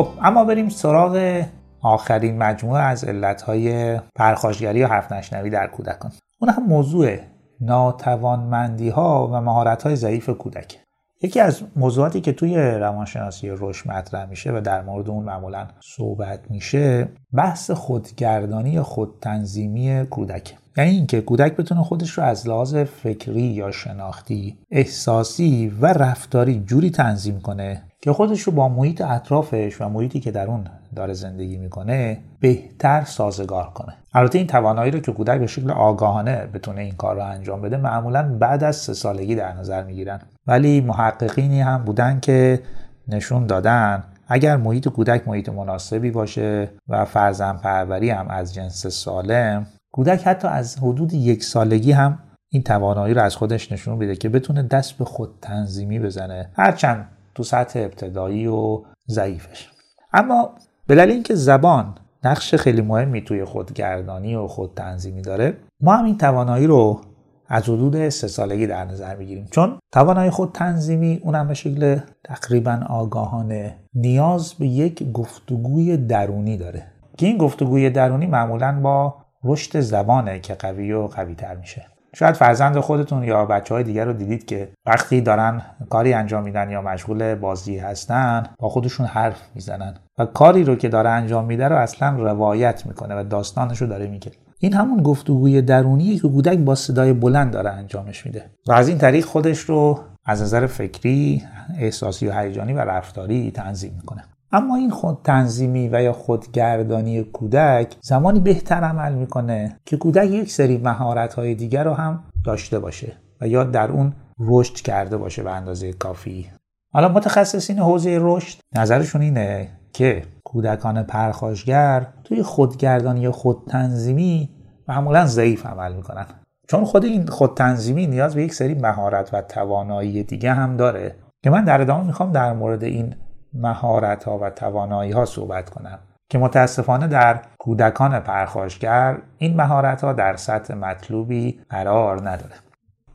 خب 0.00 0.08
اما 0.22 0.44
بریم 0.44 0.68
سراغ 0.68 1.42
آخرین 1.82 2.38
مجموعه 2.38 2.82
از 2.82 3.04
علتهای 3.04 3.98
پرخاشگری 4.14 4.82
و 4.82 4.86
حرف 4.86 5.12
نشنوی 5.12 5.50
در 5.50 5.66
کودکان. 5.66 6.12
اون 6.38 6.50
هم 6.50 6.62
موضوع 6.62 7.16
ناتوانمندی 7.60 8.88
ها 8.88 9.30
و 9.32 9.40
مهارت 9.40 9.82
های 9.82 9.96
ضعیف 9.96 10.30
کودک. 10.30 10.78
یکی 11.22 11.40
از 11.40 11.62
موضوعاتی 11.76 12.20
که 12.20 12.32
توی 12.32 12.56
روانشناسی 12.56 13.48
رشد 13.50 13.90
مطرح 13.90 14.26
میشه 14.26 14.52
و 14.52 14.60
در 14.60 14.82
مورد 14.82 15.08
اون 15.08 15.24
معمولا 15.24 15.66
صحبت 15.96 16.50
میشه 16.50 17.08
بحث 17.32 17.70
خودگردانی 17.70 18.80
خودتنظیمی 18.80 20.06
کودک. 20.10 20.56
یعنی 20.76 20.90
اینکه 20.90 21.20
کودک 21.20 21.56
بتونه 21.56 21.82
خودش 21.82 22.10
رو 22.10 22.24
از 22.24 22.48
لحاظ 22.48 22.76
فکری 22.76 23.42
یا 23.42 23.70
شناختی 23.70 24.58
احساسی 24.70 25.72
و 25.80 25.86
رفتاری 25.86 26.60
جوری 26.66 26.90
تنظیم 26.90 27.40
کنه 27.40 27.89
که 28.02 28.12
خودش 28.12 28.40
رو 28.42 28.52
با 28.52 28.68
محیط 28.68 29.00
اطرافش 29.00 29.80
و 29.80 29.88
محیطی 29.88 30.20
که 30.20 30.30
در 30.30 30.46
اون 30.46 30.64
داره 30.96 31.12
زندگی 31.12 31.56
می‌کنه 31.56 32.18
بهتر 32.40 33.04
سازگار 33.04 33.70
کنه. 33.74 33.96
البته 34.14 34.38
این 34.38 34.46
توانایی 34.46 34.90
رو 34.90 35.00
که 35.00 35.12
کودک 35.12 35.38
به 35.38 35.46
شکل 35.46 35.70
آگاهانه 35.70 36.46
بتونه 36.54 36.80
این 36.80 36.94
کار 36.94 37.16
رو 37.16 37.24
انجام 37.24 37.62
بده 37.62 37.76
معمولا 37.76 38.36
بعد 38.38 38.64
از 38.64 38.76
سه 38.76 38.94
سالگی 38.94 39.34
در 39.34 39.52
نظر 39.52 39.84
می‌گیرن. 39.84 40.20
ولی 40.46 40.80
محققینی 40.80 41.60
هم 41.60 41.84
بودن 41.84 42.20
که 42.20 42.62
نشون 43.08 43.46
دادن 43.46 44.04
اگر 44.28 44.56
محیط 44.56 44.88
کودک 44.88 45.28
محیط 45.28 45.48
مناسبی 45.48 46.10
باشه 46.10 46.70
و 46.88 47.04
فرزن 47.04 47.56
پروری 47.56 48.10
هم 48.10 48.28
از 48.28 48.54
جنس 48.54 48.86
سالم 48.86 49.66
کودک 49.92 50.26
حتی 50.26 50.48
از 50.48 50.78
حدود 50.78 51.12
یک 51.12 51.44
سالگی 51.44 51.92
هم 51.92 52.18
این 52.52 52.62
توانایی 52.62 53.14
رو 53.14 53.22
از 53.22 53.36
خودش 53.36 53.72
نشون 53.72 53.98
میده 53.98 54.16
که 54.16 54.28
بتونه 54.28 54.62
دست 54.62 54.98
به 54.98 55.04
خود 55.04 55.30
تنظیمی 55.42 55.98
بزنه. 55.98 56.50
هرچند 56.56 57.08
تو 57.40 57.44
سطح 57.44 57.78
ابتدایی 57.78 58.46
و 58.46 58.82
ضعیفش. 59.08 59.70
اما 60.12 60.50
به 60.86 60.94
دلیل 60.94 61.14
اینکه 61.14 61.34
زبان 61.34 61.94
نقش 62.24 62.54
خیلی 62.54 62.82
مهمی 62.82 63.24
توی 63.24 63.44
خودگردانی 63.44 64.34
و 64.34 64.46
خود 64.46 64.72
تنظیمی 64.76 65.22
داره 65.22 65.56
ما 65.80 65.96
هم 65.96 66.04
این 66.04 66.18
توانایی 66.18 66.66
رو 66.66 67.00
از 67.48 67.62
حدود 67.62 68.08
سه 68.08 68.28
سالگی 68.28 68.66
در 68.66 68.84
نظر 68.84 69.16
می‌گیریم. 69.16 69.48
چون 69.50 69.78
توانایی 69.92 70.30
خود 70.30 70.52
تنظیمی 70.52 71.20
اونم 71.22 71.48
به 71.48 71.54
شکل 71.54 71.98
تقریبا 72.24 72.80
آگاهانه 72.88 73.76
نیاز 73.94 74.54
به 74.54 74.66
یک 74.66 75.12
گفتگوی 75.12 75.96
درونی 75.96 76.56
داره. 76.56 76.86
که 77.18 77.26
این 77.26 77.38
گفتگوی 77.38 77.90
درونی 77.90 78.26
معمولا 78.26 78.80
با 78.80 79.14
رشد 79.44 79.80
زبانه 79.80 80.40
که 80.40 80.54
قوی 80.54 80.92
و 80.92 81.06
قوی 81.06 81.34
تر 81.34 81.56
میشه. 81.56 81.86
شاید 82.14 82.34
فرزند 82.34 82.78
خودتون 82.78 83.22
یا 83.22 83.44
بچه 83.44 83.74
های 83.74 83.84
دیگر 83.84 84.04
رو 84.04 84.12
دیدید 84.12 84.46
که 84.46 84.68
وقتی 84.86 85.20
دارن 85.20 85.62
کاری 85.90 86.12
انجام 86.12 86.42
میدن 86.42 86.70
یا 86.70 86.82
مشغول 86.82 87.34
بازی 87.34 87.78
هستن 87.78 88.42
با 88.58 88.68
خودشون 88.68 89.06
حرف 89.06 89.42
می‌زنن 89.54 89.94
و 90.18 90.26
کاری 90.26 90.64
رو 90.64 90.76
که 90.76 90.88
داره 90.88 91.10
انجام 91.10 91.44
میده 91.44 91.68
رو 91.68 91.76
اصلا 91.76 92.16
روایت 92.16 92.86
می‌کنه 92.86 93.20
و 93.20 93.24
داستانش 93.24 93.80
رو 93.80 93.86
داره 93.86 94.06
میگه. 94.06 94.32
این 94.58 94.74
همون 94.74 95.02
گفتگوی 95.02 95.62
درونیه 95.62 96.16
که 96.16 96.28
کودک 96.28 96.58
با 96.58 96.74
صدای 96.74 97.12
بلند 97.12 97.52
داره 97.52 97.70
انجامش 97.70 98.26
میده. 98.26 98.44
و 98.68 98.72
از 98.72 98.88
این 98.88 98.98
طریق 98.98 99.24
خودش 99.24 99.58
رو 99.58 100.00
از 100.24 100.42
نظر 100.42 100.66
فکری، 100.66 101.42
احساسی 101.78 102.26
و 102.26 102.32
هیجانی 102.32 102.72
و 102.72 102.78
رفتاری 102.78 103.50
تنظیم 103.50 103.92
می‌کنه. 103.96 104.24
اما 104.52 104.76
این 104.76 104.90
خود 104.90 105.18
تنظیمی 105.24 105.88
و 105.88 106.02
یا 106.02 106.12
خودگردانی 106.12 107.24
کودک 107.24 107.96
زمانی 108.00 108.40
بهتر 108.40 108.84
عمل 108.84 109.12
می‌کنه 109.12 109.76
که 109.84 109.96
کودک 109.96 110.30
یک 110.30 110.50
سری 110.50 110.78
مهارت 110.78 111.34
های 111.34 111.54
دیگر 111.54 111.84
رو 111.84 111.94
هم 111.94 112.24
داشته 112.44 112.78
باشه 112.78 113.12
و 113.40 113.48
یا 113.48 113.64
در 113.64 113.90
اون 113.90 114.12
رشد 114.38 114.74
کرده 114.74 115.16
باشه 115.16 115.42
به 115.42 115.50
اندازه 115.50 115.92
کافی. 115.92 116.46
حالا 116.92 117.08
متخصصین 117.08 117.78
حوزه 117.78 118.18
رشد 118.20 118.58
نظرشون 118.76 119.22
اینه 119.22 119.68
که 119.92 120.22
کودکان 120.44 121.02
پرخاشگر 121.02 122.06
توی 122.24 122.42
خودگردانی 122.42 123.20
یا 123.20 123.32
خودتنظیمی 123.32 124.50
معمولا 124.88 125.26
ضعیف 125.26 125.66
عمل 125.66 125.92
می‌کنن. 125.92 126.26
چون 126.68 126.84
خود 126.84 127.04
این 127.04 127.26
خودتنظیمی 127.26 128.06
نیاز 128.06 128.34
به 128.34 128.42
یک 128.42 128.54
سری 128.54 128.74
مهارت 128.74 129.34
و 129.34 129.42
توانایی 129.42 130.22
دیگه 130.22 130.52
هم 130.52 130.76
داره 130.76 131.14
که 131.42 131.50
من 131.50 131.64
در 131.64 131.80
ادامه 131.80 132.06
می‌خوام 132.06 132.32
در 132.32 132.52
مورد 132.52 132.84
این 132.84 133.14
مهارت 133.54 134.24
ها 134.24 134.38
و 134.38 134.50
توانایی 134.50 135.12
ها 135.12 135.24
صحبت 135.24 135.70
کنم 135.70 135.98
که 136.28 136.38
متاسفانه 136.38 137.06
در 137.06 137.40
کودکان 137.58 138.20
پرخاشگر 138.20 139.18
این 139.38 139.56
مهارت 139.56 140.04
ها 140.04 140.12
در 140.12 140.36
سطح 140.36 140.74
مطلوبی 140.74 141.60
قرار 141.70 142.30
نداره. 142.30 142.54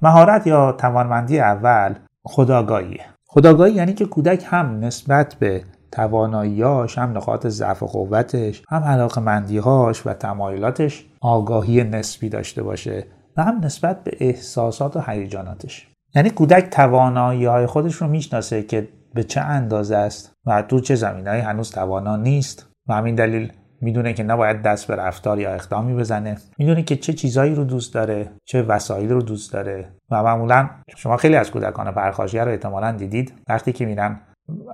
مهارت 0.01 0.47
یا 0.47 0.71
توانمندی 0.71 1.39
اول 1.39 1.95
خداگاهیه. 2.23 3.05
خداگاهی 3.27 3.73
یعنی 3.73 3.93
که 3.93 4.05
کودک 4.05 4.45
هم 4.49 4.79
نسبت 4.79 5.35
به 5.35 5.63
تواناییاش 5.91 6.97
هم 6.97 7.17
نقاط 7.17 7.47
ضعف 7.47 7.83
و 7.83 7.85
قوتش 7.85 8.63
هم 8.69 8.83
علاقه 8.83 9.21
مندیهاش 9.21 10.07
و 10.07 10.13
تمایلاتش 10.13 11.05
آگاهی 11.21 11.83
نسبی 11.83 12.29
داشته 12.29 12.63
باشه 12.63 13.07
و 13.37 13.43
هم 13.43 13.59
نسبت 13.63 14.03
به 14.03 14.11
احساسات 14.19 14.97
و 14.97 15.01
هیجاناتش. 15.07 15.87
یعنی 16.15 16.29
کودک 16.29 16.69
توانایی 16.69 17.45
های 17.45 17.65
خودش 17.65 17.95
رو 17.95 18.07
می‌شناسه 18.07 18.63
که 18.63 18.87
به 19.15 19.23
چه 19.23 19.41
اندازه 19.41 19.95
است 19.95 20.33
و 20.45 20.61
تو 20.61 20.79
چه 20.79 20.95
زمینهایی 20.95 21.41
هنوز 21.41 21.71
توانا 21.71 22.15
نیست؟ 22.15 22.67
و 22.87 22.93
همین 22.93 23.15
دلیل 23.15 23.51
می‌دونه 23.81 24.13
که 24.13 24.23
نباید 24.23 24.61
دست 24.61 24.87
به 24.87 24.95
رفتار 24.95 25.39
یا 25.39 25.53
اقدامی 25.53 25.93
بزنه. 25.93 26.37
می‌دونه 26.57 26.83
که 26.83 26.95
چه 26.95 27.13
چیزایی 27.13 27.55
رو 27.55 27.63
دوست 27.63 27.93
داره 27.93 28.31
چه 28.45 28.61
وسایل 28.61 29.09
رو 29.09 29.21
دوست 29.21 29.53
داره 29.53 29.87
و 30.11 30.23
معمولا 30.23 30.69
شما 30.97 31.17
خیلی 31.17 31.35
از 31.35 31.51
کودکان 31.51 31.91
پرخاشگر 31.91 32.45
رو 32.45 32.51
احتمالا 32.51 32.91
دیدید. 32.91 33.33
وقتی 33.49 33.71
که 33.71 33.85
میرن 33.85 34.19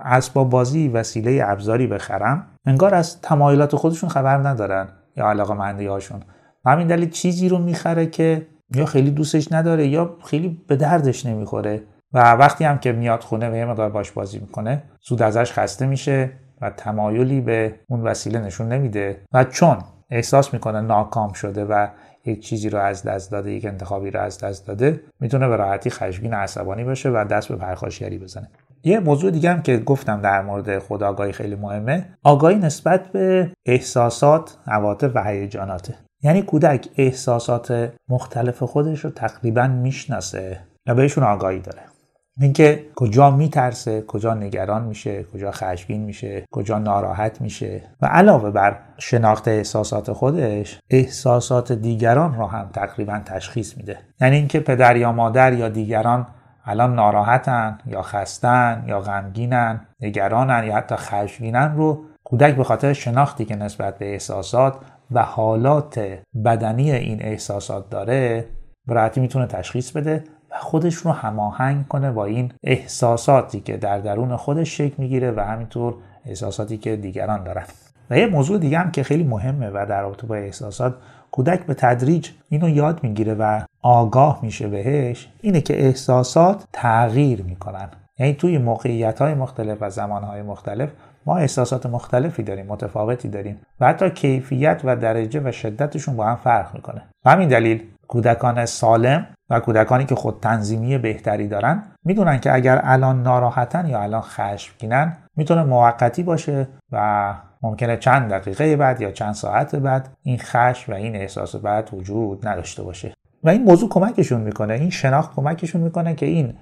اسباب 0.04 0.50
بازی 0.50 0.88
وسیله 0.88 1.42
ابزاری 1.46 1.86
بخرن 1.86 2.46
انگار 2.66 2.94
از 2.94 3.20
تمایلات 3.20 3.76
خودشون 3.76 4.08
خبر 4.08 4.36
ندارن 4.36 4.88
یا 5.16 5.28
علاقه 5.28 5.54
مندی 5.54 5.86
هاشون 5.86 6.20
همین 6.66 6.86
دلیل 6.86 7.10
چیزی 7.10 7.48
رو 7.48 7.58
می‌خره 7.58 8.06
که 8.06 8.46
یا 8.76 8.86
خیلی 8.86 9.10
دوستش 9.10 9.52
نداره 9.52 9.88
یا 9.88 10.16
خیلی 10.24 10.60
به 10.68 10.76
دردش 10.76 11.26
نمی‌خوره. 11.26 11.82
و 12.14 12.32
وقتی 12.32 12.64
هم 12.64 12.78
که 12.78 12.92
میاد 12.92 13.20
خونه 13.20 13.50
و 13.50 13.54
یه 13.54 13.64
مقدار 13.64 13.90
باش 13.90 14.10
بازی 14.10 14.38
می‌کنه 14.38 14.82
زود 15.00 15.22
ازش 15.22 15.52
خسته 15.52 15.86
میشه 15.86 16.30
و 16.60 16.70
تمایلی 16.70 17.40
به 17.40 17.74
اون 17.88 18.00
وسیله 18.00 18.40
نشون 18.40 18.68
نمیده 18.68 19.22
و 19.32 19.44
چون 19.44 19.78
احساس 20.10 20.54
می‌کنه 20.54 20.80
ناکام 20.80 21.32
شده 21.32 21.64
و 21.64 21.88
یک 22.24 22.40
چیزی 22.40 22.70
رو 22.70 22.78
از 22.78 23.02
دست 23.02 23.30
داده 23.30 23.52
یک 23.52 23.64
انتخابی 23.64 24.10
رو 24.10 24.20
از 24.20 24.38
دست 24.38 24.66
داده 24.66 25.00
می‌تونه 25.20 25.48
به 25.48 25.56
راحتی 25.56 25.90
خشمگین 25.90 26.34
عصبانی 26.34 26.84
باشه 26.84 27.10
و 27.10 27.24
دست 27.24 27.48
به 27.48 27.56
پرخاشگری 27.56 28.18
بزنه. 28.18 28.50
یه 28.84 29.00
موضوع 29.00 29.30
دیگه 29.30 29.50
هم 29.50 29.62
که 29.62 29.78
گفتم 29.78 30.20
در 30.20 30.42
مورد 30.42 30.78
خودآگاهی 30.78 31.32
خیلی 31.32 31.54
مهمه 31.54 32.08
آگاهی 32.22 32.56
نسبت 32.56 33.08
به 33.12 33.52
احساسات 33.66 34.58
عواطف 34.66 35.10
و 35.14 35.24
هیجاناته. 35.24 35.94
یعنی 36.22 36.42
کودک 36.42 36.88
احساسات 36.96 37.92
مختلف 38.08 38.62
خودش 38.62 39.04
رو 39.04 39.10
تقریبا 39.10 39.66
می‌شناسه 39.66 40.60
و 40.86 40.94
بهشون 40.94 41.24
آگاهی 41.24 41.60
داره. 41.60 41.91
اینکه 42.40 42.86
کجا 42.96 43.30
میترسه 43.30 44.02
کجا 44.02 44.34
نگران 44.34 44.82
میشه 44.84 45.24
کجا 45.24 45.50
خشمگین 45.50 46.02
میشه 46.02 46.44
کجا 46.50 46.78
ناراحت 46.78 47.40
میشه 47.40 47.82
و 48.00 48.06
علاوه 48.06 48.50
بر 48.50 48.78
شناخت 48.98 49.48
احساسات 49.48 50.12
خودش 50.12 50.80
احساسات 50.90 51.72
دیگران 51.72 52.34
رو 52.34 52.46
هم 52.46 52.70
تقریبا 52.72 53.20
تشخیص 53.24 53.76
میده. 53.76 53.98
یعنی 54.20 54.36
اینکه 54.36 54.60
پدر 54.60 54.96
یا 54.96 55.12
مادر 55.12 55.52
یا 55.52 55.68
دیگران 55.68 56.26
الان 56.64 56.94
ناراحتن 56.94 57.78
یا 57.86 58.02
خستن 58.02 58.84
یا 58.86 59.00
غمگینن 59.00 59.86
نگرانن 60.00 60.64
یا 60.66 60.76
حتی 60.76 60.94
خشمگینن 60.96 61.74
رو 61.76 62.04
کودک 62.24 62.56
به 62.56 62.64
خاطر 62.64 62.92
شناختی 62.92 63.44
که 63.44 63.56
نسبت 63.56 63.98
به 63.98 64.12
احساسات 64.12 64.76
و 65.10 65.22
حالات 65.22 66.00
بدنی 66.44 66.92
این 66.92 67.22
احساسات 67.22 67.90
داره 67.90 68.44
براتی 68.86 69.20
می‌تونه 69.20 69.46
تشخیص 69.46 69.90
بده 69.90 70.24
و 70.52 70.58
خودش 70.58 70.94
رو 70.94 71.10
هماهنگ 71.10 71.88
کنه 71.88 72.12
با 72.12 72.24
این 72.24 72.52
احساساتی 72.62 73.60
که 73.60 73.76
در 73.76 73.98
درون 73.98 74.36
خودش 74.36 74.78
شکل 74.78 74.94
می‌گیره 74.98 75.30
و 75.30 75.40
همینطور 75.40 75.94
احساساتی 76.26 76.78
که 76.78 76.96
دیگران 76.96 77.44
دارن. 77.44 77.64
و 78.10 78.18
یه 78.18 78.26
موضوع 78.26 78.58
دیگه 78.58 78.78
هم 78.78 78.90
که 78.90 79.02
خیلی 79.02 79.24
مهمه 79.24 79.70
و 79.70 79.86
در 79.88 80.02
رابطه 80.02 80.26
با 80.26 80.34
احساسات 80.34 80.94
کودک 81.30 81.66
به 81.66 81.74
تدریج 81.74 82.30
اینو 82.48 82.68
یاد 82.68 83.00
می‌گیره 83.02 83.34
و 83.34 83.60
آگاه 83.82 84.38
میشه 84.42 84.68
بهش 84.68 85.28
اینه 85.40 85.60
که 85.60 85.86
احساسات 85.86 86.64
تغییر 86.72 87.42
می‌کنن. 87.42 87.88
یعنی 88.18 88.34
توی 88.34 88.58
موقعیت 88.58 89.18
های 89.18 89.34
مختلف 89.34 89.78
و 89.80 89.90
زمان 89.90 90.22
های 90.22 90.42
مختلف 90.42 90.90
ما 91.26 91.36
احساسات 91.36 91.86
مختلفی 91.86 92.42
داریم 92.42 92.66
متفاوتی 92.66 93.28
داریم 93.28 93.60
و 93.80 93.86
حتی 93.86 94.10
کیفیت 94.10 94.80
و 94.84 94.96
درجه 94.96 95.40
و 95.44 95.52
شدتشون 95.52 96.16
با 96.16 96.26
هم 96.26 96.36
فرق 96.36 96.74
می‌کنه. 96.74 97.02
و 97.24 97.30
همین 97.30 97.48
دلیل 97.48 97.82
کودکان 98.12 98.66
سالم 98.66 99.26
و 99.50 99.60
کودکانی 99.60 100.04
که 100.04 100.14
خود 100.14 100.38
تنظیمی 100.40 100.98
بهتری 100.98 101.48
دارن 101.48 101.82
می‌دونن 102.04 102.40
که 102.40 102.54
اگر 102.54 102.80
الان 102.84 103.22
ناراحتن 103.22 103.86
یا 103.86 104.00
الان 104.00 104.20
خشمگینن 104.20 105.16
می‌تونه 105.36 105.64
موقتی 105.64 106.22
باشه 106.22 106.68
و 106.92 107.34
ممکنه 107.62 107.96
چند 107.96 108.30
دقیقه 108.30 108.76
بعد 108.76 109.00
یا 109.00 109.10
چند 109.10 109.34
ساعت 109.34 109.76
بعد 109.76 110.08
این 110.22 110.38
خشم 110.38 110.92
و 110.92 110.94
این 110.94 111.16
احساس 111.16 111.56
بعد 111.56 111.90
وجود 111.92 112.48
نداشته 112.48 112.82
باشه. 112.82 113.14
و 113.44 113.48
این 113.48 113.62
موضوع 113.62 113.88
کمکشون 113.88 114.40
می‌کنه 114.40 114.74
این 114.74 114.90
شناخت 114.90 115.34
کمکشون 115.34 115.80
می‌کنه 115.80 116.14
که 116.14 116.26
این 116.26 116.54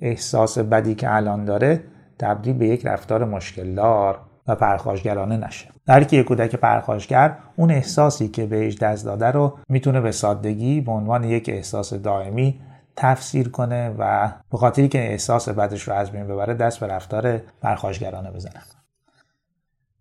احساس 0.00 0.58
بدی 0.58 0.94
که 0.94 1.14
الان 1.14 1.44
داره 1.44 1.80
تبدیل 2.18 2.58
به 2.58 2.68
یک 2.68 2.86
رفتار 2.86 3.24
مشکلدار 3.24 4.20
و 4.48 4.54
پرخاشگرانه 4.54 5.36
نشه. 5.36 5.68
در 5.86 6.04
که 6.04 6.22
کودک 6.22 6.56
پرخاشگر 6.56 7.36
اون 7.56 7.70
احساسی 7.70 8.28
که 8.28 8.46
بهش 8.46 8.76
دست 8.76 9.04
داده 9.04 9.26
رو 9.26 9.58
می‌تونه 9.68 10.00
به 10.00 10.12
سادگی 10.12 10.80
به 10.80 10.92
عنوان 10.92 11.24
یک 11.24 11.48
احساس 11.48 11.94
دائمی 11.94 12.60
تفسیر 12.96 13.48
کنه 13.48 13.94
و 13.98 14.32
به 14.50 14.58
خاطری 14.58 14.88
که 14.88 14.98
احساس 14.98 15.48
بدش 15.48 15.82
رو 15.82 15.94
از 15.94 16.10
بین 16.10 16.26
ببره 16.26 16.54
دست 16.54 16.80
به 16.80 16.86
رفتار 16.86 17.38
پرخاشگرانه 17.62 18.30
بزنه. 18.30 18.62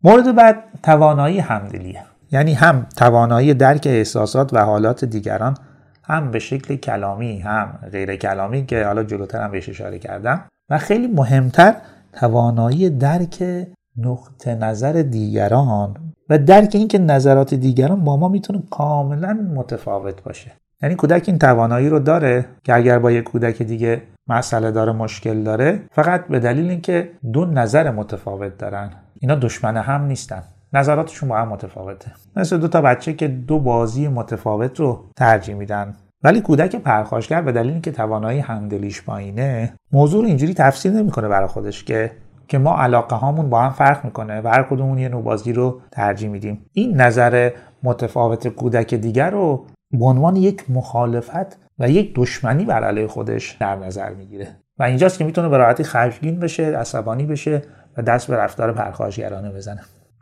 مورد 0.03 0.35
بعد 0.35 0.63
توانایی 0.83 1.39
همدلیه. 1.39 2.03
یعنی 2.31 2.53
هم 2.53 2.85
توانایی 2.97 3.53
درک 3.53 3.83
احساسات 3.85 4.53
و 4.53 4.57
حالات 4.57 5.05
دیگران 5.05 5.57
هم 6.03 6.31
به 6.31 6.39
شکل 6.39 6.75
کلامی 6.75 7.39
هم 7.39 7.79
غیر 7.91 8.15
کلامی 8.15 8.65
که 8.65 8.85
حالا 8.85 9.03
جلوتر 9.03 9.41
هم 9.43 9.51
بهش 9.51 9.69
اشاره 9.69 9.99
کردم. 9.99 10.45
و 10.69 10.77
خیلی 10.77 11.07
مهمتر 11.07 11.75
توانایی 12.13 12.89
درک 12.89 13.67
نقطه 13.97 14.55
نظر 14.55 14.93
دیگران 14.93 15.95
و 16.29 16.37
درک 16.37 16.71
اینکه 16.73 16.99
نظرات 16.99 17.53
دیگران 17.53 18.03
با 18.03 18.17
ما 18.17 18.27
می‌تونه 18.27 18.63
کاملا 18.71 19.33
متفاوت 19.55 20.23
باشه. 20.23 20.51
یعنی 20.81 20.95
کودک 20.95 21.23
این 21.27 21.39
توانایی 21.39 21.89
رو 21.89 21.99
داره 21.99 22.45
که 22.63 22.75
اگر 22.75 22.99
با 22.99 23.11
یک 23.11 23.23
کودک 23.23 23.61
دیگه 23.61 24.01
مسئله 24.27 24.71
داره 24.71 24.91
مشکل 24.91 25.43
داره 25.43 25.79
فقط 25.91 26.27
به 26.27 26.39
دلیل 26.39 26.69
اینکه 26.69 27.09
دو 27.33 27.45
نظر 27.45 27.91
متفاوت 27.91 28.57
دارن. 28.57 28.89
اینا 29.19 29.35
دشمن 29.35 29.77
هم 29.77 30.05
نیستن. 30.05 30.43
نظراتشون 30.73 31.29
با 31.29 31.37
هم 31.37 31.47
متفاوته. 31.47 32.11
مثل 32.35 32.57
دو 32.57 32.67
تا 32.67 32.81
بچه 32.81 33.13
که 33.13 33.27
دو 33.27 33.59
بازی 33.59 34.07
متفاوت 34.07 34.79
رو 34.79 35.05
ترجیح 35.15 35.55
میدن. 35.55 35.93
ولی 36.23 36.41
کودک 36.41 36.75
پرخاشگر 36.75 37.41
به 37.41 37.51
دلیل 37.51 37.71
اینکه 37.71 37.91
توانایی 37.91 38.39
همدلیش 38.39 39.03
پایینه 39.03 39.73
موضوع 39.91 40.21
رو 40.21 40.27
اینجوری 40.27 40.53
تفسیر 40.53 40.91
نمی‌کنه 40.91 41.27
برای 41.27 41.47
خودش 41.47 41.83
که 41.83 42.11
که 42.47 42.57
ما 42.57 42.77
علاقه 42.77 43.15
هامون 43.15 43.49
با 43.49 43.61
هم 43.61 43.71
فرق 43.71 44.05
می‌کنه 44.05 44.41
و 44.41 44.47
هر 44.47 44.63
کدومون 44.63 44.97
یه 44.97 45.09
نوع 45.09 45.23
بازی 45.23 45.53
رو 45.53 45.81
ترجیح 45.91 46.29
میدیم. 46.29 46.65
این 46.73 47.01
نظر 47.01 47.51
متفاوت 47.83 48.47
کودک 48.47 48.93
دیگر 48.93 49.29
رو 49.29 49.65
به 49.91 50.05
عنوان 50.05 50.35
یک 50.35 50.71
مخالفت 50.71 51.59
و 51.79 51.89
یک 51.89 52.15
دشمنی 52.15 52.65
بر 52.65 52.83
علیه 52.83 53.07
خودش 53.07 53.51
در 53.51 53.75
نظر 53.75 54.09
می‌گیره. 54.09 54.47
و 54.79 54.83
اینجاست 54.83 55.17
که 55.17 55.25
می‌تونه 55.25 55.49
به 55.49 55.57
راحتی 55.57 55.83
خشمگین 55.83 56.39
بشه 56.39 56.77
عصبانی 56.77 57.25
بشه 57.25 57.61
و 57.97 58.01
دست 58.01 58.27
به 58.27 58.37
رفتار 58.37 58.73
پرخاشگرانه 58.73 59.51
بزنه. 59.51 59.81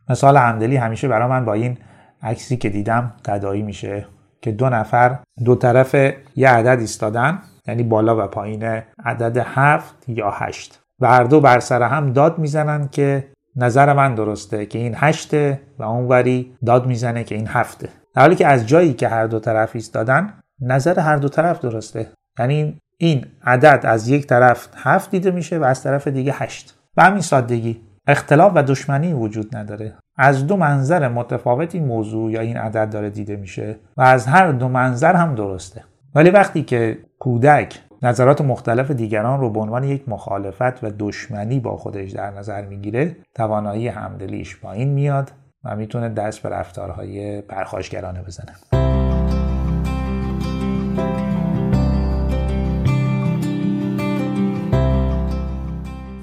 مثال 0.10 0.38
همدلی 0.38 0.75
همیشه 0.75 1.08
برای 1.08 1.29
من 1.29 1.46
با 1.46 1.53
این 1.53 1.77
عکسی 2.22 2.58
که 2.58 2.70
دیدم 2.70 3.13
تدایی 3.24 3.62
میشه 3.62 4.05
که 4.41 4.51
دو 4.51 4.70
نفر 4.70 5.20
دو 5.46 5.55
طرف 5.55 5.96
یه 6.36 6.50
عدد 6.50 6.79
ایستادن 6.79 7.39
یعنی 7.67 7.84
بالا 7.84 8.25
و 8.25 8.27
پایین 8.27 8.82
عدد 9.05 9.38
هفت 9.38 10.10
یا 10.10 10.32
هشت. 10.32 10.85
و 11.00 11.08
هر 11.08 11.24
دو 11.24 11.42
بر 11.42 11.60
سر 11.60 11.84
هم 11.84 12.14
داد 12.14 12.38
می‌زنن 12.38 12.88
که 12.88 13.28
نظر 13.56 13.94
من 13.94 14.16
درسته 14.16 14.66
که 14.66 14.80
این 14.80 14.94
هشته 14.98 15.62
و 15.80 15.84
اونوری 15.84 16.56
داد 16.66 16.88
می‌زنه 16.88 17.24
که 17.24 17.36
این 17.36 17.48
هفته. 17.48 17.90
در 18.16 18.22
حالی 18.22 18.36
که 18.36 18.48
از 18.48 18.68
جایی 18.68 18.94
که 18.94 19.08
هر 19.08 19.28
دو 19.28 19.40
طرف 19.40 19.72
ایستادن 19.74 20.34
نظر 20.62 21.00
هر 21.00 21.16
دو 21.16 21.30
طرف 21.30 21.60
درسته. 21.60 22.08
یعنی 22.40 22.78
این 22.98 23.25
عدد 23.44 23.82
از 23.84 24.08
یک 24.08 24.28
طرف 24.28 24.68
هفت 24.75 25.12
دیده 25.12 25.32
میشه 25.32 25.58
و 25.58 25.64
از 25.64 25.84
طرف 25.84 26.08
دیگه 26.08 26.34
هشت. 26.36 26.80
به 26.96 27.04
همین 27.04 27.22
سادگی. 27.22 27.82
اختلاف 28.08 28.52
و 28.56 28.64
دشمنی 28.64 29.14
وجود 29.14 29.56
نداره. 29.56 29.94
از 30.18 30.48
دو 30.48 30.58
منظر 30.58 31.08
متفاوت 31.08 31.75
این 31.75 31.86
موضوع 31.86 32.32
یا 32.32 32.42
این 32.42 32.58
عدد 32.58 32.90
داره 32.90 33.10
دیده 33.10 33.36
میشه 33.36 33.75
و 33.98 34.02
از 34.02 34.28
هر 34.28 34.52
دو 34.52 34.68
منظر 34.68 35.16
هم 35.16 35.36
درسته. 35.36 35.84
ولی 36.16 36.30
وقتی 36.30 36.64
که 36.64 36.98
کودک 37.20 37.80
نظرات 38.06 38.42
مختلف 38.42 38.92
دیگران 38.92 39.40
رو 39.40 39.50
به 39.50 39.60
عنوان 39.60 39.84
یک 39.84 40.10
مخالفت 40.10 40.84
و 40.84 40.92
دشمنی 41.00 41.60
با 41.60 41.78
خودش 41.78 42.12
در 42.12 42.32
نظر 42.32 42.66
می‌گیره 42.66 43.16
توانایی 43.36 43.88
همدلیش 43.88 44.60
پایین 44.60 44.90
میاد 44.90 45.32
و 45.64 45.76
می‌تونه 45.76 46.10
دست 46.10 46.44
به 46.44 46.50
رفتارهای 46.50 47.42
پرخاشگرانه 47.42 48.22
بزنه. 48.22 48.56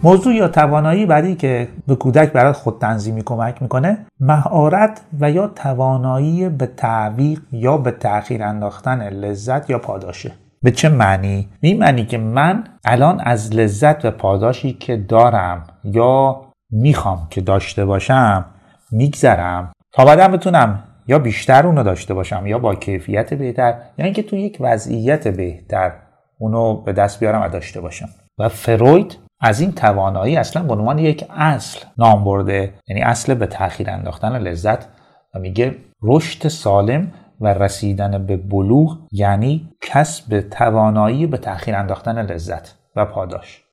موضوع 0.02 0.34
یا 0.34 0.48
توانایی 0.48 1.06
بعدی 1.06 1.34
که 1.34 1.68
به 1.86 1.96
کودک 1.96 2.32
برای 2.32 2.52
خود 2.52 2.78
تنظیمی 2.80 3.22
کمک 3.22 3.62
می‌کنه 3.62 3.98
مهارت 4.20 5.00
و 5.20 5.30
یا 5.30 5.46
توانایی 5.46 6.48
به 6.48 6.66
تعویق 6.66 7.40
یا 7.52 7.76
به 7.76 7.90
تأخیر 7.90 8.42
انداختن 8.42 9.08
لذت 9.08 9.70
یا 9.70 9.78
پاداشه. 9.78 10.41
به 10.62 10.70
چه 10.70 10.88
معنی؟ 10.88 11.48
این 11.60 11.78
معنی 11.78 12.04
که 12.04 12.18
من 12.18 12.64
الان 12.84 13.20
از 13.20 13.54
لذت 13.54 14.04
و 14.04 14.10
پاداشی 14.10 14.72
که 14.72 14.96
دارم 14.96 15.66
یا 15.84 16.40
می‌خوام 16.70 17.26
که 17.30 17.40
داشته 17.40 17.84
باشم 17.84 18.44
میگذرم 18.92 19.72
تا 19.92 20.04
بعدا 20.04 20.28
بتونم 20.28 20.84
یا 21.08 21.18
بیشتر 21.18 21.66
اونو 21.66 21.82
داشته 21.82 22.14
باشم 22.14 22.46
یا 22.46 22.58
با 22.58 22.74
کیفیت 22.74 23.34
بهتر 23.34 23.68
یا 23.68 23.76
یعنی 23.98 24.06
اینکه 24.06 24.22
تو 24.22 24.36
یک 24.36 24.56
وضعیت 24.60 25.28
بهتر 25.28 25.92
اونو 26.38 26.74
به 26.74 26.92
دست 26.92 27.20
بیارم 27.20 27.42
و 27.42 27.48
داشته 27.48 27.80
باشم 27.80 28.08
و 28.38 28.48
فروید 28.48 29.18
از 29.40 29.60
این 29.60 29.72
توانایی 29.72 30.36
اصلا 30.36 30.62
به 30.62 30.72
عنوان 30.72 30.98
یک 30.98 31.24
اصل 31.30 31.80
نام 31.98 32.24
برده 32.24 32.74
یعنی 32.88 33.02
اصل 33.02 33.34
به 33.34 33.46
تاخیر 33.46 33.90
انداختن 33.90 34.38
لذت 34.38 34.88
و 35.34 35.38
میگه 35.38 35.76
رشد 36.02 36.48
سالم 36.48 37.12
و 37.40 37.54
رسیدن 37.54 38.26
به 38.26 38.36
بلوغ 38.36 38.98
یعنی 39.12 39.68
کسب 39.80 40.40
توانایی 40.40 41.26
به 41.26 41.36
تاخیر 41.36 41.76
انداختن 41.76 42.22
لذت 42.22 42.74
و 42.96 43.04
پاداش. 43.04 43.64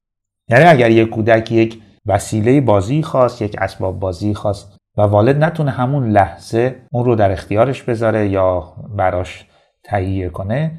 یعنی 0.50 0.64
اگر 0.64 0.90
یک 0.90 1.10
کودک 1.10 1.52
یک 1.52 1.82
وسیله 2.06 2.62
بازی 2.62 3.04
خواست 3.04 3.42
یک 3.42 3.56
اسباب 3.60 4.00
بازی 4.00 4.34
خواست 4.34 4.78
و 4.98 5.02
والد 5.02 5.44
نتونه 5.44 5.72
همون 5.72 6.10
لحظه 6.10 6.76
اون 6.92 7.06
رو 7.06 7.16
در 7.16 7.32
اختیارش 7.32 7.84
بذاره 7.84 8.30
یا 8.30 8.74
براش 8.96 9.46
تهیه 9.84 10.30
کنه 10.30 10.72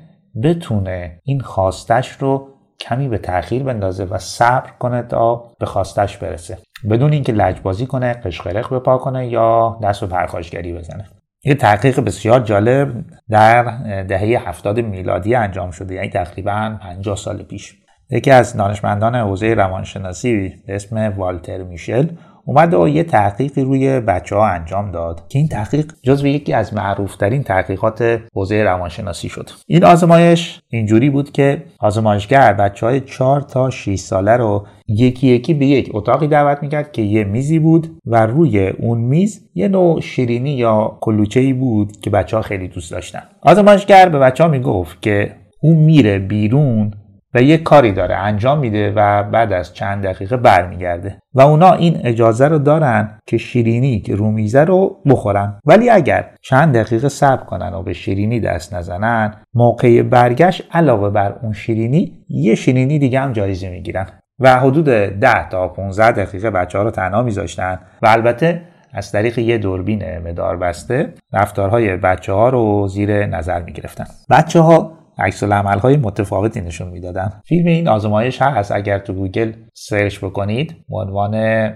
بتونه 0.42 1.20
این 1.24 1.40
خواستش 1.40 2.10
رو 2.10 2.48
کمی 2.80 3.08
به 3.08 3.18
تاخیر 3.18 3.62
بندازه 3.62 4.04
و 4.04 4.18
صبر 4.18 4.70
کنه 4.78 5.02
تا 5.02 5.44
به 5.58 5.66
خواستش 5.66 6.16
برسه. 6.16 6.58
بدون 6.90 7.12
اینکه 7.12 7.32
لجبازی 7.32 7.86
کنه 7.86 8.12
قشقرق 8.12 8.74
بپا 8.74 8.98
کنه 8.98 9.28
یا 9.28 9.78
دست 9.82 10.00
به 10.00 10.06
پرخاشگری 10.06 10.72
بزنه. 10.72 11.06
یه 11.44 11.54
تحقیق 11.54 12.00
بسیار 12.00 12.40
جالب 12.40 13.04
در 13.30 13.62
دهه 14.02 14.48
هفتاد 14.48 14.80
میلادی 14.80 15.34
انجام 15.34 15.70
شده 15.70 15.94
یعنی 15.94 16.08
تقریبا 16.08 16.78
50 16.82 17.16
سال 17.16 17.42
پیش. 17.42 17.74
یکی 18.10 18.30
از 18.30 18.56
دانشمندان 18.56 19.14
حوزه 19.14 19.54
روانشناسی 19.54 20.54
به 20.66 20.74
اسم 20.74 21.14
والتر 21.16 21.62
میشل 21.62 22.06
اومد 22.44 22.74
و 22.74 22.88
یه 22.88 23.04
تحقیقی 23.04 23.62
روی 23.62 24.00
بچه 24.00 24.36
ها 24.36 24.46
انجام 24.46 24.90
داد 24.90 25.28
که 25.28 25.38
این 25.38 25.48
تحقیق 25.48 25.92
جزو 26.02 26.26
یکی 26.26 26.52
از 26.52 26.74
معروفترین 26.74 27.42
تحقیقات 27.42 28.20
حوزه 28.34 28.62
روانشناسی 28.62 29.28
شد. 29.28 29.50
این 29.66 29.84
آزمایش 29.84 30.60
اینجوری 30.68 31.10
بود 31.10 31.32
که 31.32 31.62
آزمایشگر 31.78 32.52
بچه 32.52 32.86
های 32.86 33.00
4 33.00 33.40
تا 33.40 33.70
6 33.70 33.98
ساله 33.98 34.36
رو 34.36 34.66
یکی 34.88 35.26
یکی 35.26 35.54
به 35.54 35.66
یک 35.66 35.90
اتاقی 35.94 36.26
دعوت 36.26 36.62
می‌کرد 36.62 36.92
که 36.92 37.02
یه 37.02 37.24
میزی 37.24 37.58
بود 37.58 37.98
و 38.06 38.26
روی 38.26 38.68
اون 38.68 38.98
میز 38.98 39.40
یه 39.54 39.68
نوع 39.68 40.00
شیرینی 40.00 40.50
یا 40.50 40.98
کلوچه 41.00 41.40
ای 41.40 41.52
بود 41.52 42.00
که 42.00 42.10
بچه 42.10 42.36
ها 42.36 42.42
خیلی 42.42 42.68
دوست 42.68 42.90
داشتن. 42.90 43.22
آزمایشگر 43.42 44.08
به 44.08 44.18
بچه 44.18 44.44
ها 44.44 44.50
می‌گفت 44.50 45.02
که 45.02 45.32
اون 45.62 45.76
میره 45.76 46.18
بیرون 46.18 46.92
و 47.34 47.42
یه 47.42 47.58
کاری 47.58 47.92
داره 47.92 48.16
انجام 48.16 48.58
میده 48.58 48.92
و 48.96 49.22
بعد 49.22 49.52
از 49.52 49.74
چند 49.74 50.06
دقیقه 50.06 50.36
برمیگرده. 50.36 51.18
و 51.34 51.40
اونا 51.40 51.72
این 51.72 52.00
اجازه 52.04 52.48
رو 52.48 52.58
دارن 52.58 53.18
که 53.26 53.38
شیرینی 53.38 54.00
که 54.00 54.14
رو 54.14 54.30
میزه 54.30 54.64
رو 54.64 54.96
بخورن. 55.06 55.60
ولی 55.66 55.90
اگر 55.90 56.30
چند 56.42 56.76
دقیقه 56.76 57.08
صبر 57.08 57.44
کنن 57.44 57.74
و 57.74 57.82
به 57.82 57.92
شیرینی 57.92 58.40
دست 58.40 58.74
نزنن 58.74 59.34
موقع 59.54 60.02
برگشت 60.02 60.62
علاوه 60.72 61.10
بر 61.10 61.34
اون 61.42 61.52
شیرینی 61.52 62.24
یه 62.28 62.54
شیرینی 62.54 62.98
دیگه 62.98 63.20
هم 63.20 63.32
جایزه 63.32 63.70
می‌گیرن. 63.70 64.06
و 64.40 64.60
حدود 64.60 64.84
10 64.84 65.48
تا 65.48 65.68
15 65.68 66.12
دقیقه 66.12 66.50
بچه 66.50 66.78
ها 66.78 66.84
رو 66.84 66.90
تنها 66.90 67.22
میذاشتن. 67.22 67.78
و 68.02 68.06
البته 68.06 68.62
از 68.92 69.12
طریق 69.12 69.38
یه 69.38 69.58
دوربین 69.58 70.18
مدار 70.18 70.56
بسته 70.56 71.14
رفتارهای 71.32 71.96
بچه 71.96 72.32
ها 72.32 72.48
رو 72.48 72.88
زیر 72.88 73.26
نظر 73.26 73.62
می 73.62 73.72
گرفتن. 73.72 74.04
بچه 74.30 74.60
ها 74.60 74.99
عکس 75.20 75.31
العمل 75.31 75.42
های 75.42 75.96
متفاوتی 75.96 76.60
نشون 76.60 76.88
می‌دادن. 76.88 77.32
فیلم 77.44 77.66
این 77.66 77.88
آزمایش 77.88 78.42
هست. 78.42 78.72
اگر 78.72 78.98
تو 78.98 79.12
گوگل 79.12 79.52
search 79.74 80.18
بکنید 80.18 80.76
عنوان 80.90 81.34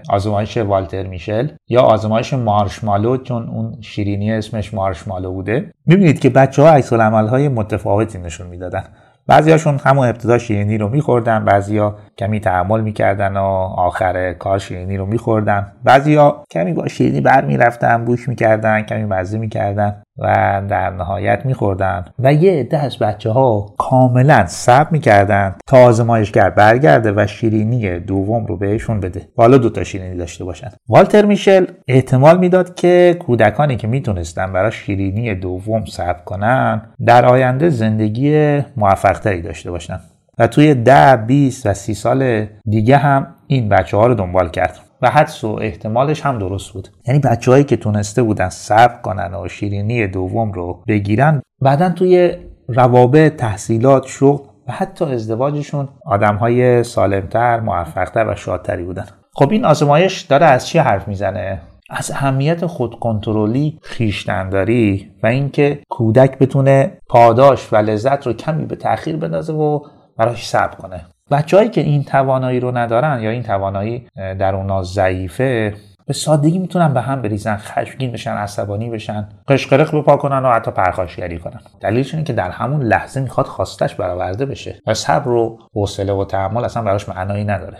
آزمایش 0.09 0.57
والتر 0.57 1.07
میشل 1.07 1.47
یا 1.69 1.81
آزمایش 1.81 2.33
مارشمالو 2.33 3.17
چون 3.17 3.49
اون 3.49 3.81
شیرینی 3.81 4.31
اسمش 4.31 4.73
مارشمالو 4.73 5.31
بوده 5.31 5.71
می‌بینید 5.85 6.19
که 6.19 6.29
بچه 6.29 6.61
ها 6.61 6.69
عکس 6.69 6.81
العمل 6.81 6.93
های 6.93 7.47
متفاوتی 7.47 8.17
نشون 8.17 8.47
می‌دادن. 8.47 8.83
بعضیاشون 9.27 9.79
همون 9.83 10.07
ابتدا 10.07 10.37
شیرینی 10.37 10.77
رو 10.77 10.89
میخوردن 10.89 11.45
بعضیا 11.45 11.95
کمی 12.17 12.39
تحمل 12.39 12.81
می‌کردن 12.81 13.37
و 13.37 13.43
آخر 13.77 14.33
کار 14.33 14.59
شیرینی 14.59 14.97
رو 14.97 15.05
میخوردن. 15.05 15.71
بعضیا 15.83 16.43
کمی 16.51 16.73
با 16.73 16.87
شیرینی 16.87 17.21
بر 17.21 17.45
می‌رفتن 17.45 18.05
بوش 18.05 18.29
می‌کردن 18.29 18.81
کمی 18.81 19.05
مزه 19.05 19.37
می‌کردن. 19.37 20.03
و 20.17 20.61
در 20.69 20.89
نهایت 20.89 21.45
میخوردن. 21.45 22.05
و 22.19 22.33
یه 22.33 22.59
عده 22.59 22.77
از 22.77 22.99
بچه 22.99 23.31
ها 23.31 23.65
کاملا 23.77 24.45
صبر 24.45 24.87
می‌کردن 24.91 25.55
تا 25.67 25.77
آزمایشگر 25.77 26.49
برگرده 26.49 27.13
و 27.15 27.27
شیرینی 27.27 27.99
دوم 27.99 28.45
رو 28.45 28.57
بهشون 28.57 28.99
بده. 28.99 29.21
حالا 29.37 29.57
دوتا 29.57 29.83
شیرینی 29.83 30.17
داشته 30.17 30.43
باشن. 30.43 30.69
والتر 30.89 31.25
میشل 31.25 31.65
احتمال 31.87 32.37
می‌داد 32.37 32.75
که 32.75 33.17
کودکانی 33.19 33.75
که 33.75 33.87
می‌تونستن 33.87 34.53
برای 34.53 34.71
شیرینی 34.71 35.35
دوم 35.35 35.85
صبر 35.85 36.23
کنن 36.25 36.81
در 37.05 37.25
آینده 37.25 37.69
زندگی 37.69 38.61
موفقتری 38.77 39.41
داشته 39.41 39.71
باشن. 39.71 39.99
و 40.39 40.47
توی 40.47 40.73
ده 40.73 41.15
20 41.15 41.65
و 41.65 41.73
سی 41.73 41.93
سال 41.93 42.45
دیگه 42.69 42.97
هم 42.97 43.27
این 43.47 43.69
بچه 43.69 43.97
ها 43.97 44.07
رو 44.07 44.13
دنبال 44.13 44.49
کرد. 44.49 44.79
حدس 45.09 45.43
و 45.43 45.57
احتمالش 45.61 46.21
هم 46.21 46.39
درست 46.39 46.73
بود. 46.73 46.87
یعنی 47.07 47.19
بچههایی 47.19 47.63
که 47.63 47.77
تونسته 47.77 48.23
بودن 48.23 48.49
صبر 48.49 49.01
کنن 49.01 49.33
و 49.33 49.47
شیرینی 49.47 50.07
دوم 50.07 50.51
رو 50.51 50.83
بگیرن 50.87 51.41
بعدا 51.61 51.89
توی 51.89 52.35
روابط 52.67 53.35
تحصیلات 53.35 54.07
شغل 54.07 54.47
و 54.67 54.71
حتی 54.71 55.05
ازدواجشون 55.05 55.89
آدم 56.05 56.35
های 56.35 56.83
سالمتر 56.83 57.59
موفقتر 57.59 58.27
و 58.27 58.35
شادتری 58.35 58.83
بودن. 58.83 59.05
خب 59.33 59.51
این 59.51 59.65
آزمایش 59.65 60.21
داره 60.21 60.45
از 60.45 60.67
چی 60.67 60.79
حرف 60.79 61.07
می‌زنه؟ 61.07 61.61
از 61.89 62.11
اهمیت 62.11 62.65
خودکنترلی 62.65 63.79
خیشتنداری 63.81 65.11
و 65.23 65.27
اینکه 65.27 65.79
کودک 65.89 66.39
بتونه 66.39 66.97
پاداش 67.09 67.73
و 67.73 67.75
لذت 67.75 68.27
رو 68.27 68.33
کمی 68.33 68.65
به 68.65 68.75
تاخیر 68.75 69.17
بندازه 69.17 69.53
و 69.53 69.79
براش 70.17 70.47
صبر 70.47 70.75
کنه. 70.75 71.05
بچههایی 71.31 71.69
که 71.69 71.81
این 71.81 72.03
توانایی 72.03 72.59
رو 72.59 72.77
ندارن 72.77 73.21
یا 73.21 73.29
این 73.29 73.43
توانایی 73.43 74.07
در 74.15 74.55
اونا 74.55 74.83
ضعیفه 74.83 75.73
به 76.07 76.13
سادگی 76.13 76.59
می‌تونن 76.59 76.93
به 76.93 77.01
هم 77.01 77.21
بریزن 77.21 77.57
خشمگین 77.57 78.11
بشن 78.11 78.31
عصبانی 78.31 78.89
بشن 78.89 79.29
قشقرق 79.47 79.95
بپا 79.95 80.17
کنن 80.17 80.45
و 80.45 80.51
حتی 80.51 80.71
پرخاشگری 80.71 81.39
کنن. 81.39 81.59
دلیلش 81.81 82.13
اینه 82.13 82.25
که 82.25 82.33
در 82.33 82.49
همون 82.49 82.81
لحظه 82.81 83.21
می‌خواد 83.21 83.45
خواستش 83.45 83.95
برآورده 83.95 84.45
بشه 84.45 84.81
و 84.87 84.93
صبر 84.93 85.27
و 85.27 85.59
حوصله 85.75 86.13
و 86.13 86.25
تحمل 86.25 86.65
اصلا 86.65 86.83
براش 86.83 87.09
معنایی 87.09 87.43
نداره. 87.43 87.77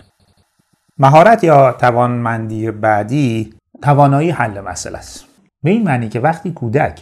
مهارت 0.98 1.44
یا 1.44 1.72
توانمندی 1.72 2.72
بعدی 2.72 3.54
توانایی 3.82 4.30
حل 4.30 4.62
مسئله 4.62 4.98
است. 4.98 5.26
به 5.64 5.70
این 5.70 5.84
معنی 5.84 6.10
که 6.10 6.20
وقتی 6.20 6.52
کودک 6.52 7.02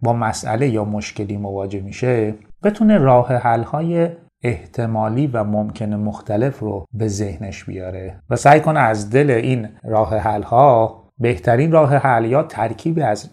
با 0.00 0.12
مسئله 0.12 0.68
یا 0.68 0.84
مشکلی 0.84 1.36
مواجه 1.36 1.80
میشه 1.80 2.34
بتونه 2.62 2.98
راه 2.98 3.32
حل 3.32 3.62
های 3.62 4.08
احتمالی 4.42 5.26
و 5.26 5.44
ممکن 5.44 5.94
مختلف 5.94 6.58
رو 6.58 6.86
به 6.92 7.08
ذهنش 7.08 7.64
بیاره 7.64 8.20
و 8.30 8.36
سعی 8.36 8.60
کنه 8.60 8.80
از 8.80 9.10
دل 9.10 9.30
این 9.30 9.68
راه 9.84 10.16
حل 10.16 10.42
ها 10.42 11.02
بهترین 11.18 11.72
راه 11.72 11.96
حل 11.96 12.24
یا 12.24 12.42
ترکیبی 12.42 13.02
از 13.02 13.30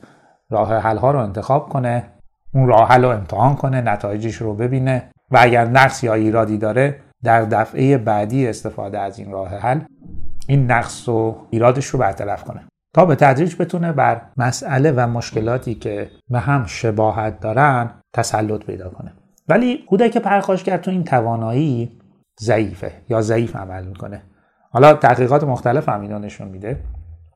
راه 0.49 0.73
حل 0.73 0.97
ها 0.97 1.11
رو 1.11 1.19
انتخاب 1.19 1.69
کنه 1.69 2.03
اون 2.53 2.67
راه 2.67 2.89
حل 2.89 3.03
رو 3.03 3.09
امتحان 3.09 3.55
کنه 3.55 3.81
نتایجش 3.81 4.35
رو 4.35 4.53
ببینه 4.53 5.11
و 5.31 5.37
اگر 5.41 5.65
نقص 5.65 6.03
یا 6.03 6.13
ایرادی 6.13 6.57
داره 6.57 6.99
در 7.23 7.41
دفعه 7.41 7.97
بعدی 7.97 8.47
استفاده 8.47 8.99
از 8.99 9.19
این 9.19 9.31
راه 9.31 9.49
حل 9.49 9.79
این 10.47 10.71
نقص 10.71 11.09
و 11.09 11.35
ایرادش 11.49 11.85
رو 11.85 11.99
برطرف 11.99 12.43
کنه 12.43 12.61
تا 12.93 13.05
به 13.05 13.15
تدریج 13.15 13.55
بتونه 13.59 13.91
بر 13.91 14.21
مسئله 14.37 14.91
و 14.91 15.07
مشکلاتی 15.07 15.75
که 15.75 16.09
به 16.29 16.39
هم 16.39 16.65
شباهت 16.65 17.39
دارن 17.39 17.89
تسلط 18.13 18.65
پیدا 18.65 18.89
کنه. 18.89 19.13
ولی 19.49 19.77
کودک 19.77 20.17
پرخاشگر 20.17 20.77
تو 20.77 20.91
این 20.91 21.03
توانایی 21.03 21.99
ضعیفه 22.41 22.91
یا 23.09 23.21
ضعیف 23.21 23.55
عمل 23.55 23.85
می‌کنه. 23.85 24.23
حالا 24.71 24.93
تحقیقات 24.93 25.43
مختلف 25.43 25.89
هم 25.89 26.01
اینو 26.01 26.19
نشون 26.19 26.47
میده. 26.47 26.83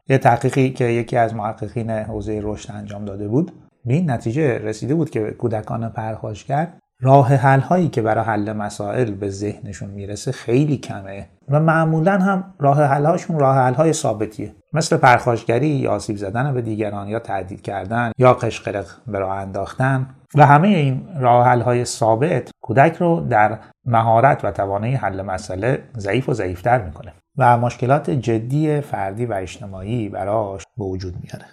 یه 0.10 0.18
تحقیقی 0.18 0.70
که 0.70 0.86
یکی 0.86 1.18
از 1.18 1.36
محققین 1.36 1.90
حوزه 1.90 2.40
رشد 2.44 2.72
انجام 2.72 3.06
داده 3.06 3.28
بود. 3.28 3.52
به 3.86 3.94
این 3.94 4.12
نتیجه 4.12 4.58
رسیده 4.58 4.96
بود 4.96 5.10
که 5.10 5.32
کودکان 5.32 5.90
پرخاشگر 5.90 6.74
راه 7.02 7.28
حل 7.34 7.60
هایی 7.60 7.90
که 7.90 8.02
برای 8.02 8.26
حل 8.26 8.54
مسائل 8.54 9.12
به 9.12 9.30
ذهنشون 9.30 9.90
می‌رسه 9.90 10.32
خیلی 10.32 10.78
کمه. 10.78 11.30
و 11.50 11.60
معمولا 11.60 12.18
هم 12.18 12.54
راه 12.60 12.84
حل 12.84 13.06
هاشون 13.06 13.40
راه 13.40 13.58
حل 13.58 13.74
های 13.74 13.94
ثابتیه. 13.94 14.56
مثل 14.74 14.98
پرخاشگری 14.98 15.68
یا 15.68 15.92
آسیب 15.92 16.18
زدن 16.18 16.54
به 16.54 16.62
دیگران 16.62 17.08
یا 17.08 17.20
تهدید 17.20 17.62
کردن 17.62 18.12
یا 18.18 18.34
قشقرق 18.34 18.86
به 19.08 19.20
راه 19.20 19.38
انداختن. 19.38 20.16
و 20.36 20.46
همه 20.46 20.68
این 20.68 21.08
راه 21.20 21.62
های 21.62 21.86
ثابت 21.86 22.50
کودک 22.62 22.96
رو 22.96 23.20
در 23.20 23.58
مهارت 23.86 24.46
و 24.46 24.52
توانایی 24.52 24.96
حل 24.96 25.22
مسئله 25.22 25.84
ضعیف 25.98 26.30
و 26.30 26.34
ضعیفتر 26.34 26.82
می‌کنه 26.82 27.14
و 27.38 27.58
مشکلات 27.58 28.10
جدی 28.10 28.82
فردی 28.82 29.26
و 29.26 29.34
اجتماعی 29.34 30.10
براش 30.10 30.64
به 30.78 30.84
وجود 30.86 31.14
میاره. 31.24 31.46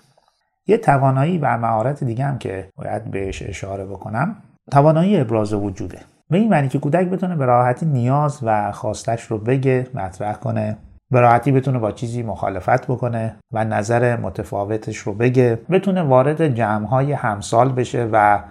یه 0.66 0.77
توانایی 0.77 1.38
و 1.38 1.59
مهارت 1.59 2.05
دیگه 2.05 2.25
هم 2.25 2.38
که 2.38 2.69
باید 2.77 3.05
بهش 3.05 3.43
اشاره 3.43 3.85
بکنم 3.85 4.37
توانایی 4.71 5.21
ابراز 5.21 5.53
وجوده. 5.53 5.99
به 6.31 6.38
این 6.38 6.49
معنی 6.49 6.69
که 6.69 6.79
کودک 6.79 7.07
بتونه 7.07 7.37
به 7.37 7.45
راحتی 7.45 7.87
نیاز 7.87 8.40
و 8.43 8.73
خواستش 8.73 9.23
رو 9.23 9.38
بگه 9.38 9.87
مطرح 9.95 10.35
کنه 10.35 10.77
به 11.11 11.21
راحتی 11.21 11.53
بتونه 11.53 11.79
با 11.79 11.93
چیزی 11.93 12.23
مخالفت 12.23 12.87
بکنه 12.87 13.37
و 13.53 13.64
نظر 13.64 14.16
متفاوتش 14.16 14.97
رو 14.97 15.14
بگه 15.14 15.59
بتونه 15.71 16.03
وارد 16.03 16.55
جمعهای 16.55 17.12
همسال 17.12 17.73
بشه 17.73 18.09
و 18.12 18.43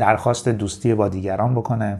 درخواست 0.00 0.48
دوستی 0.48 0.94
با 0.94 1.08
دیگران 1.08 1.54
بکنه 1.54 1.98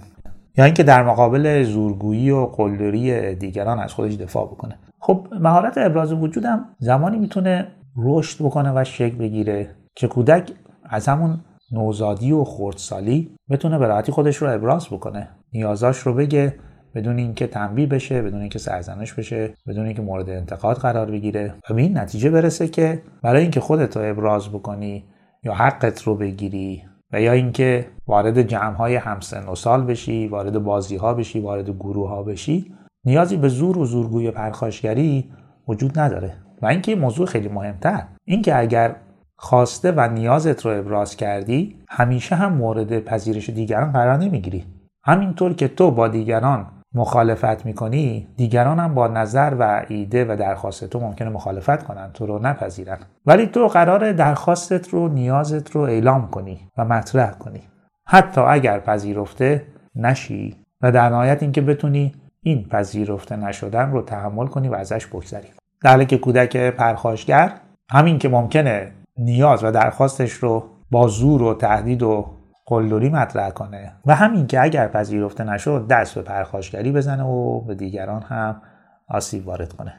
یا 0.57 0.65
اینکه 0.65 0.83
در 0.83 1.03
مقابل 1.03 1.63
زورگویی 1.63 2.31
و 2.31 2.47
قلدری 2.47 3.35
دیگران 3.35 3.79
از 3.79 3.93
خودش 3.93 4.15
دفاع 4.15 4.47
بکنه. 4.47 4.79
خب 4.99 5.27
مهارت 5.41 5.79
ابراز 5.79 6.13
وجودم 6.13 6.65
زمانی 6.79 7.19
می‌تونه 7.19 7.67
رشد 7.97 8.45
بکنه 8.45 8.73
و 8.75 8.85
شکل 8.85 9.17
بگیره 9.17 9.71
که 9.95 10.09
کودک 10.09 10.53
از 10.85 11.09
همون 11.09 11.41
نوزادی 11.73 12.33
و 12.33 12.45
خردسالی 12.45 13.31
بتونه 13.51 13.79
به 13.79 13.87
راحتی 13.87 14.13
خودش 14.13 14.37
رو 14.37 14.55
ابراز 14.55 14.87
بکنه. 14.87 15.29
نیازاش 15.53 15.99
رو 15.99 16.15
بگه 16.15 16.55
بدون 16.95 17.19
اینکه 17.19 17.47
تنبیه 17.47 17.87
بشه 17.87 18.23
بدون 18.23 18.41
اینکه 18.41 18.59
سرزنش 18.59 19.15
بشه 19.15 19.55
بدون 19.69 19.87
اینکه 19.87 20.03
مورد 20.03 20.31
انتقاد 20.31 20.77
قرار 20.77 21.11
بگیره. 21.11 21.55
و 21.71 21.75
به 21.75 21.83
این 21.83 21.99
نتیجه 21.99 22.31
برسه 22.31 22.69
که 22.69 23.03
برای 23.23 23.43
اینکه 23.43 23.61
خودت 23.61 23.97
رو 23.97 24.11
ابراز 24.11 24.49
بکنی 24.49 25.05
یا 25.45 25.55
حقت 25.55 26.03
رو 26.03 26.15
بگیری 26.15 26.83
و 27.13 27.21
یا 27.21 27.33
اینکه 27.33 27.87
وارد 28.07 28.43
جمع 28.43 28.77
های 28.77 28.97
همسن 28.97 29.47
و 29.49 29.55
سال 29.55 29.85
بشی 29.85 30.29
وارد 30.29 30.59
بازی 30.59 30.97
ها 30.97 31.15
بشی 31.15 31.41
وارد 31.41 31.71
گروه 31.71 32.09
ها 32.09 32.23
بشی 32.23 32.75
نیازی 33.05 33.37
به 33.37 33.49
زور 33.49 33.79
و 33.79 33.85
زورگوی 33.85 34.31
پرخاشگری 34.31 35.31
وجود 35.69 35.99
نداره. 35.99 36.33
و 36.63 36.67
اینکه 36.67 36.97
موضوع 36.97 37.27
خیلی 37.27 37.49
مهمتر 37.49 38.03
اینکه 38.25 38.59
اگر 38.59 38.97
خواسته 39.37 39.93
و 39.93 40.09
نیازت 40.09 40.67
رو 40.67 40.79
ابراز 40.79 41.17
کردی 41.17 41.77
همیشه 41.89 42.37
هم 42.37 42.53
مورد 42.53 43.01
پذیرش 43.05 43.51
دیگران 43.51 43.93
قرار 43.93 44.17
نمی‌گیری. 44.17 44.65
همینطور 45.05 45.55
که 45.55 45.69
تو 45.69 45.91
با 45.91 46.09
دیگران 46.09 46.67
مخالفت 46.95 47.67
می‌کنی 47.67 48.29
دیگران 48.37 48.79
هم 48.79 48.95
با 48.95 49.09
نظر 49.09 49.57
و 49.59 49.85
ایده 49.89 50.25
و 50.25 50.37
درخواست 50.37 50.85
تو 50.85 51.01
ممکنه 51.01 51.29
مخالفت 51.29 51.83
کنن 51.83 52.11
تو 52.15 52.27
رو 52.27 52.39
نپذیرن. 52.39 52.99
ولی 53.27 53.47
تو 53.47 53.69
قرار 53.69 54.13
درخواستت 54.13 54.89
رو 54.89 55.09
نیازت 55.09 55.71
رو 55.71 55.81
اعلام 55.81 56.31
کنی 56.31 56.61
و 56.79 56.85
مطرح 56.85 57.31
کنی. 57.31 57.61
حتی 58.07 58.41
اگر 58.41 58.81
پذیرفته 58.81 59.67
نشی 59.97 60.57
و 60.83 60.93
در 60.93 61.09
نهایت 61.09 61.43
اینکه 61.43 61.61
بتونی 61.61 62.13
این 62.43 62.65
پذیرفته 62.65 63.37
نشدن 63.37 63.91
رو 63.91 64.03
تحمل 64.03 64.47
کنی 64.47 64.69
و 64.69 64.75
ازش 64.75 65.07
بگذری. 65.07 65.49
در 65.83 65.91
حالی 65.91 66.07
که 66.07 66.19
کودک 66.19 66.57
پرخاشگر 66.57 67.53
همین 67.91 68.19
که 68.19 68.29
ممکنه 68.29 68.93
نیاز 69.19 69.65
و 69.65 69.71
درخواستش 69.71 70.33
رو 70.33 70.65
با 70.91 71.09
زور 71.09 71.43
و 71.43 71.55
تهدید 71.55 72.03
و 72.03 72.27
قلدری 72.71 73.09
مطرح 73.09 73.51
کنه. 73.51 73.93
و 74.07 74.15
همین 74.15 74.47
که 74.47 74.63
اگر 74.63 74.89
پذیرفته 74.89 75.45
نشد 75.45 75.87
دست 75.91 76.15
به 76.15 76.23
پرخاشگری 76.23 76.93
بزنه 76.93 77.25
و 77.25 77.61
به 77.61 77.75
دیگران 77.75 78.23
هم 78.23 78.63
آسیب 79.09 79.47
وارد 79.47 79.73
کنه. 79.73 79.93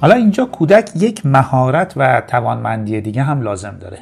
حالا 0.00 0.14
اینجا 0.14 0.44
کودک 0.44 0.90
یک 0.96 1.26
مهارت 1.26 1.92
و 1.96 2.20
توانمندی 2.20 3.00
دیگه 3.00 3.22
هم 3.22 3.40
لازم 3.40 3.76
داره. 3.80 3.98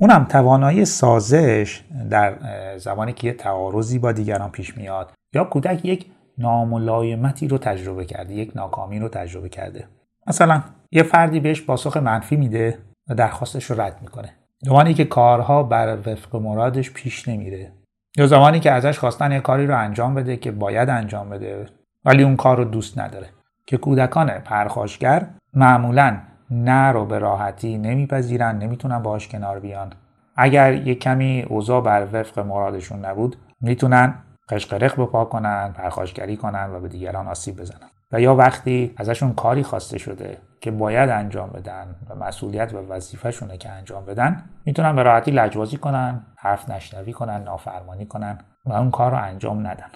اونم 0.00 0.24
توانایی 0.24 0.84
سازش 0.84 1.84
در 2.10 2.34
زمانی 2.78 3.12
که 3.12 3.26
یه 3.26 3.32
تعارضی 3.32 3.98
با 3.98 4.12
دیگران 4.12 4.50
پیش 4.50 4.76
میاد 4.76 5.12
یا 5.34 5.44
کودک 5.44 5.84
یک 5.84 6.06
ناملایمتی 6.38 7.48
رو 7.48 7.58
تجربه 7.58 8.04
کرده 8.04 8.34
یک 8.34 8.52
ناکامی 8.56 8.98
رو 8.98 9.08
تجربه 9.08 9.48
کرده. 9.48 9.84
مثلا 10.30 10.62
یه 10.92 11.02
فردی 11.02 11.40
بهش 11.40 11.62
پاسخ 11.62 11.96
منفی 11.96 12.36
میده 12.36 12.78
و 13.08 13.14
درخواستش 13.14 13.64
رو 13.64 13.80
رد 13.80 13.98
می‌کنه. 14.02 14.32
زمانی 14.62 14.94
که 14.94 15.04
کارها 15.04 15.62
بر 15.62 15.96
وفق 16.06 16.36
مرادش 16.36 16.90
پیش 16.90 17.28
نمیره. 17.28 17.72
یا 18.16 18.26
زمانی 18.26 18.60
که 18.60 18.70
ازش 18.70 18.98
خواستن 18.98 19.32
یه 19.32 19.40
کاری 19.40 19.66
رو 19.66 19.78
انجام 19.78 20.14
بده 20.14 20.36
که 20.36 20.50
باید 20.50 20.88
انجام 20.88 21.30
بده 21.30 21.66
ولی 22.04 22.22
اون 22.22 22.36
کار 22.36 22.56
رو 22.56 22.64
دوست 22.64 22.98
نداره. 22.98 23.26
که 23.66 23.76
کودکان 23.76 24.30
پرخاشگر 24.30 25.26
معمولا 25.54 26.18
نه 26.50 26.92
رو 26.92 27.04
به 27.04 27.18
راحتی 27.18 27.78
نمیپذیرن 27.78 28.58
نمی‌تونن 28.58 28.98
باهاش 28.98 29.28
کنار 29.28 29.60
بیان. 29.60 29.92
اگر 30.36 30.74
یه 30.74 30.94
کمی 30.94 31.42
اوضاع 31.48 31.82
بر 31.82 32.06
وفق 32.12 32.38
مرادشون 32.38 33.04
نبود 33.04 33.36
می‌تونن 33.60 34.14
قشقرق 34.48 35.00
بپا 35.00 35.24
کنن 35.24 35.72
پرخاشگری 35.72 36.36
کنن 36.36 36.70
و 36.72 36.80
به 36.80 36.88
دیگران 36.88 37.28
آسیب 37.28 37.60
بزنن. 37.60 37.90
و 38.12 38.20
یا 38.20 38.34
وقتی 38.34 38.94
ازشون 38.96 39.34
کاری 39.34 39.62
خواسته 39.62 39.98
شده 39.98 40.38
که 40.60 40.70
باید 40.70 41.10
انجام 41.10 41.50
بدن 41.50 41.94
و 42.10 42.14
مسئولیت 42.14 42.74
و 42.74 42.78
وظیفهشونه 42.78 43.56
که 43.56 43.70
انجام 43.70 44.04
بدن 44.04 44.44
می‌تونن 44.64 44.96
به 44.96 45.02
راحتی 45.02 45.30
لجبازی 45.30 45.76
کنن 45.76 46.20
حرف 46.36 46.70
نشنوی 46.70 47.12
کنن 47.12 47.42
نافرمانی 47.42 48.06
کنن 48.06 48.38
و 48.66 48.72
اون 48.72 48.90
کار 48.90 49.10
رو 49.10 49.22
انجام 49.22 49.66
ندن. 49.66 49.90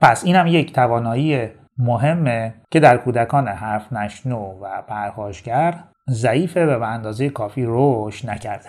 پس 0.00 0.24
اینم 0.24 0.46
یک 0.46 0.72
توانایی 0.72 1.48
مهمه 1.78 2.54
که 2.70 2.80
در 2.80 2.96
کودکان 2.96 3.48
حرف 3.48 3.92
نشنو 3.92 4.38
و 4.38 4.82
پرخاشگر 4.82 5.74
ضعیفه 6.10 6.66
و 6.66 6.78
به 6.78 6.86
اندازه 6.86 7.28
کافی 7.28 7.64
رشد 7.66 8.30
نکرده. 8.30 8.68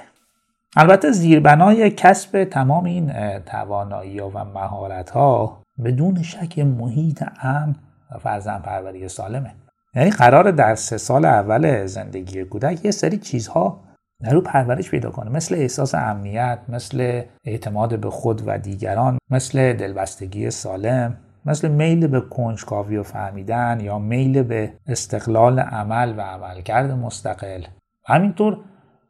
البته 0.76 1.12
زیربنای 1.12 1.90
کسب 1.90 2.44
تمام 2.44 2.86
این 2.86 3.40
توانایی 3.40 4.20
و 4.20 4.44
مهارت 4.44 5.10
ها 5.10 5.64
بدون 5.84 6.22
شک 6.24 6.60
محیط 6.60 7.24
امن 7.42 7.76
فرزن 8.20 8.60
پروری 8.60 9.08
سالمه. 9.08 9.56
یعنی 9.96 10.10
قرار 10.10 10.52
در 10.52 10.76
سه 10.76 10.98
سال 10.98 11.26
اول 11.26 11.86
زندگی 11.86 12.44
کودک 12.44 12.86
یه 12.86 12.92
سری 12.92 13.18
چیزها 13.18 13.80
در 14.22 14.36
او 14.36 14.42
پرورش 14.42 14.90
پیدا 14.92 15.12
کنه. 15.12 15.30
مثل 15.30 15.56
احساس 15.56 15.96
امنیت 15.96 16.60
مثل 16.70 17.22
اعتماد 17.46 18.00
به 18.00 18.10
خود 18.10 18.44
و 18.46 18.58
دیگران 18.58 19.18
مثل 19.30 19.74
دلبستگی 19.74 20.52
سالم 20.52 21.18
مثل 21.46 21.68
میل 21.68 22.08
به 22.08 22.22
کنجکاوی 22.22 22.98
و 22.98 23.04
فهمیدن 23.04 23.80
یا 23.80 24.00
میل 24.00 24.44
به 24.44 24.74
استقلال 24.88 25.60
عمل 25.60 26.14
و 26.18 26.22
عملکرد 26.22 26.92
مستقل. 26.92 27.64
همینطور 28.08 28.58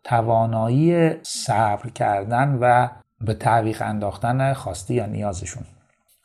توانایی 0.04 1.12
صبر 1.24 1.90
کردن 1.90 2.58
و 2.62 2.88
به 3.22 3.34
تعویق 3.34 3.82
انداختن 3.82 4.54
خواستی 4.54 4.94
یا 4.94 5.06
نیازشون. 5.06 5.64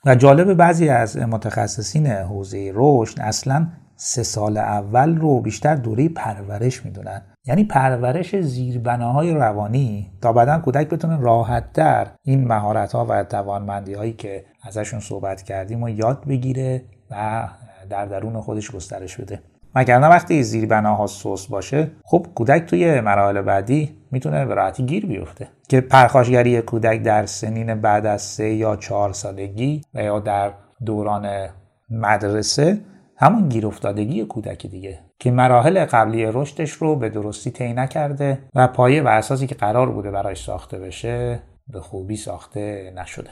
و 0.07 0.15
جالب 0.15 0.55
بعضی 0.55 0.89
از 0.89 1.17
متخصصین 1.17 2.07
حوزه 2.07 2.73
رشد 2.75 3.21
اصلا 3.21 3.67
سه 3.97 4.23
سال 4.23 4.57
اول 4.57 5.17
رو 5.17 5.41
بیشتر 5.41 5.75
دوره 5.75 6.09
پرورش 6.09 6.85
می‌دونن. 6.85 7.23
یعنی 7.47 7.65
پرورش 7.65 8.37
زیربناهای 8.37 9.35
روانی 9.35 10.11
تا 10.23 10.33
بعدا 10.33 10.59
کودک 10.59 10.89
بتونه 10.89 11.21
راحتتر 11.21 12.07
این 12.23 12.45
مهارت 12.49 12.93
ها 12.93 13.07
و 13.09 13.25
توانمندی 13.25 13.95
هایی 13.95 14.13
که 14.13 14.45
ازشون 14.63 15.01
صحبت 15.01 15.43
کردیم 15.43 15.83
و 15.83 15.89
یاد 15.89 16.25
بگیره 16.25 16.85
و 17.11 17.49
در 17.91 18.07
درون 18.07 18.41
خودش 18.41 18.71
گسترش 18.71 19.17
بده. 19.17 19.43
مگر 19.77 20.01
وقتی 20.01 20.43
زیربناها 20.43 21.07
سوس 21.07 21.47
باشه 21.47 21.91
خب 22.05 22.27
کودک 22.35 22.67
توی 22.67 23.01
مراحل 23.01 23.43
بعدی 23.43 23.97
می‌تونه 24.11 24.47
به 24.47 24.55
راحتی 24.55 24.83
گیر 24.87 25.07
بیفته. 25.07 25.49
که 25.69 25.81
پرخاشگری 25.81 26.63
کودک 26.63 27.03
در 27.03 27.27
سنین 27.27 27.75
بعد 27.75 28.07
از 28.07 28.23
سه 28.23 28.55
یا 28.55 28.77
چهار 28.77 29.13
سالگی 29.13 29.83
و 29.95 30.03
یا 30.03 30.21
در 30.21 30.53
دوران 30.87 31.49
مدرسه 31.91 32.81
همون 33.17 33.49
گیر 33.49 33.67
افتادگی 33.67 34.25
کودک 34.25 34.67
دیگه. 34.67 34.99
که 35.19 35.31
مراحل 35.31 35.85
قبلی 35.85 36.27
رشدش 36.27 36.71
رو 36.71 36.97
به 36.97 37.09
درستی 37.09 37.51
طی 37.51 37.73
نکرده 37.73 38.39
و 38.55 38.69
پایه 38.69 39.03
و 39.03 39.09
اساسی 39.09 39.47
که 39.47 39.55
قرار 39.55 39.91
بوده 39.91 40.11
برایش 40.11 40.43
ساخته 40.43 40.79
بشه 40.79 41.41
به 41.69 41.81
خوبی 41.81 42.17
ساخته 42.17 42.93
نشده. 42.97 43.31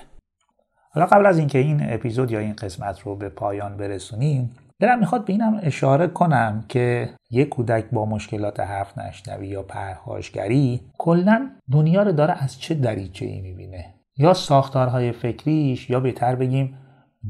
حالا 0.91 1.07
قبل 1.07 1.27
از 1.27 1.39
اینکه 1.39 1.59
این 1.59 1.81
اپیزود 1.83 2.31
یا 2.31 2.39
این 2.39 2.53
قسمت 2.53 3.01
رو 3.01 3.17
به 3.17 3.29
پایان 3.29 3.77
برسونیم 3.77 4.57
دلم 4.81 4.99
می‌خواد 4.99 5.25
به 5.25 5.33
اینم 5.33 5.61
اشاره 5.63 6.07
کنم 6.07 6.65
که 6.69 7.15
یک 7.31 7.49
کودک 7.49 7.85
با 7.93 8.07
مشکلات 8.07 8.61
حرف 8.61 8.99
نشنوی 8.99 9.47
یا 9.47 9.63
پرخاشگری 9.63 10.81
کلا 10.99 11.51
دنیا 11.73 12.03
رو 12.03 12.13
داره 12.13 12.43
از 12.45 12.61
چه 12.61 12.75
دریچه 12.75 13.27
ای 13.27 13.41
می‌بینه؟ 13.41 13.95
یا 14.17 14.35
ساختارهای 14.35 15.13
فکریش 15.13 15.91
یا 15.91 16.01
بهتر 16.01 16.35
بگیم 16.35 16.79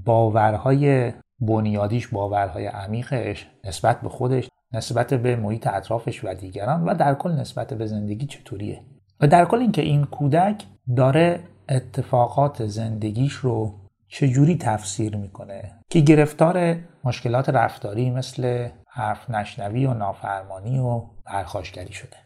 باورهای 0.04 1.12
بنیادیش 1.40 2.08
باورهای 2.08 2.66
عمیقش 2.66 3.46
نسبت 3.64 4.00
به 4.00 4.08
خودش 4.08 4.48
نسبت 4.72 5.14
به 5.14 5.36
محیط 5.36 5.66
اطرافش 5.66 6.24
و 6.24 6.34
دیگران 6.34 6.84
و 6.84 6.94
در 6.94 7.14
کل 7.14 7.32
نسبت 7.32 7.74
به 7.74 7.86
زندگی 7.86 8.26
چطوریه؟ 8.26 8.80
و 9.20 9.26
در 9.26 9.44
کل 9.44 9.58
اینکه 9.58 9.82
این 9.82 10.04
کودک 10.04 10.64
داره 10.96 11.40
اتفاقات 11.68 12.66
زندگیش 12.66 13.32
رو 13.32 13.74
چجوری 14.14 14.56
تفسیر 14.56 15.16
می‌کنه؟ 15.16 15.72
که 15.90 16.00
گرفتار 16.00 16.76
مشکلات 17.04 17.48
رفتاری 17.48 18.10
مثل 18.10 18.68
حرف 18.88 19.30
نشنوی 19.30 19.86
و 19.86 19.94
نافرمانی 19.94 20.78
و 20.78 21.02
پرخاشگری 21.26 21.92
شده. 21.92 22.16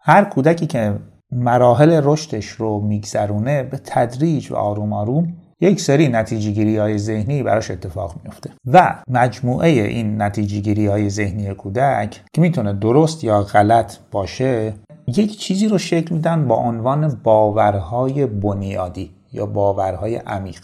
هر 0.00 0.24
کودکی 0.24 0.66
که 0.66 0.94
مراحل 1.32 2.00
رشدش 2.04 2.46
رو 2.46 2.80
میگذرونه 2.80 3.62
به 3.62 3.80
تدریج 3.84 4.52
و 4.52 4.54
آروم 4.54 4.92
آروم 4.92 5.36
یک 5.60 5.80
سری 5.80 6.08
نتیجه 6.08 6.50
گیری 6.50 6.76
های 6.76 6.98
ذهنی 6.98 7.42
براش 7.42 7.70
اتفاق 7.70 8.14
میفته 8.24 8.50
و 8.66 8.94
مجموعه 9.08 9.68
این 9.68 10.22
نتیجه 10.22 10.60
گیری 10.60 10.86
های 10.86 11.10
ذهنی 11.10 11.54
کودک 11.54 12.20
که 12.32 12.40
می‌تونه 12.40 12.72
درست 12.72 13.24
یا 13.24 13.42
غلط 13.42 13.96
باشه 14.10 14.74
یک 15.06 15.38
چیزی 15.38 15.68
رو 15.68 15.78
شکل 15.78 16.14
میدن 16.14 16.48
با 16.48 16.56
عنوان 16.56 17.20
باورهای 17.22 18.26
بنیادی 18.26 19.10
یا 19.32 19.46
باورهای 19.46 20.16
عمیق. 20.16 20.60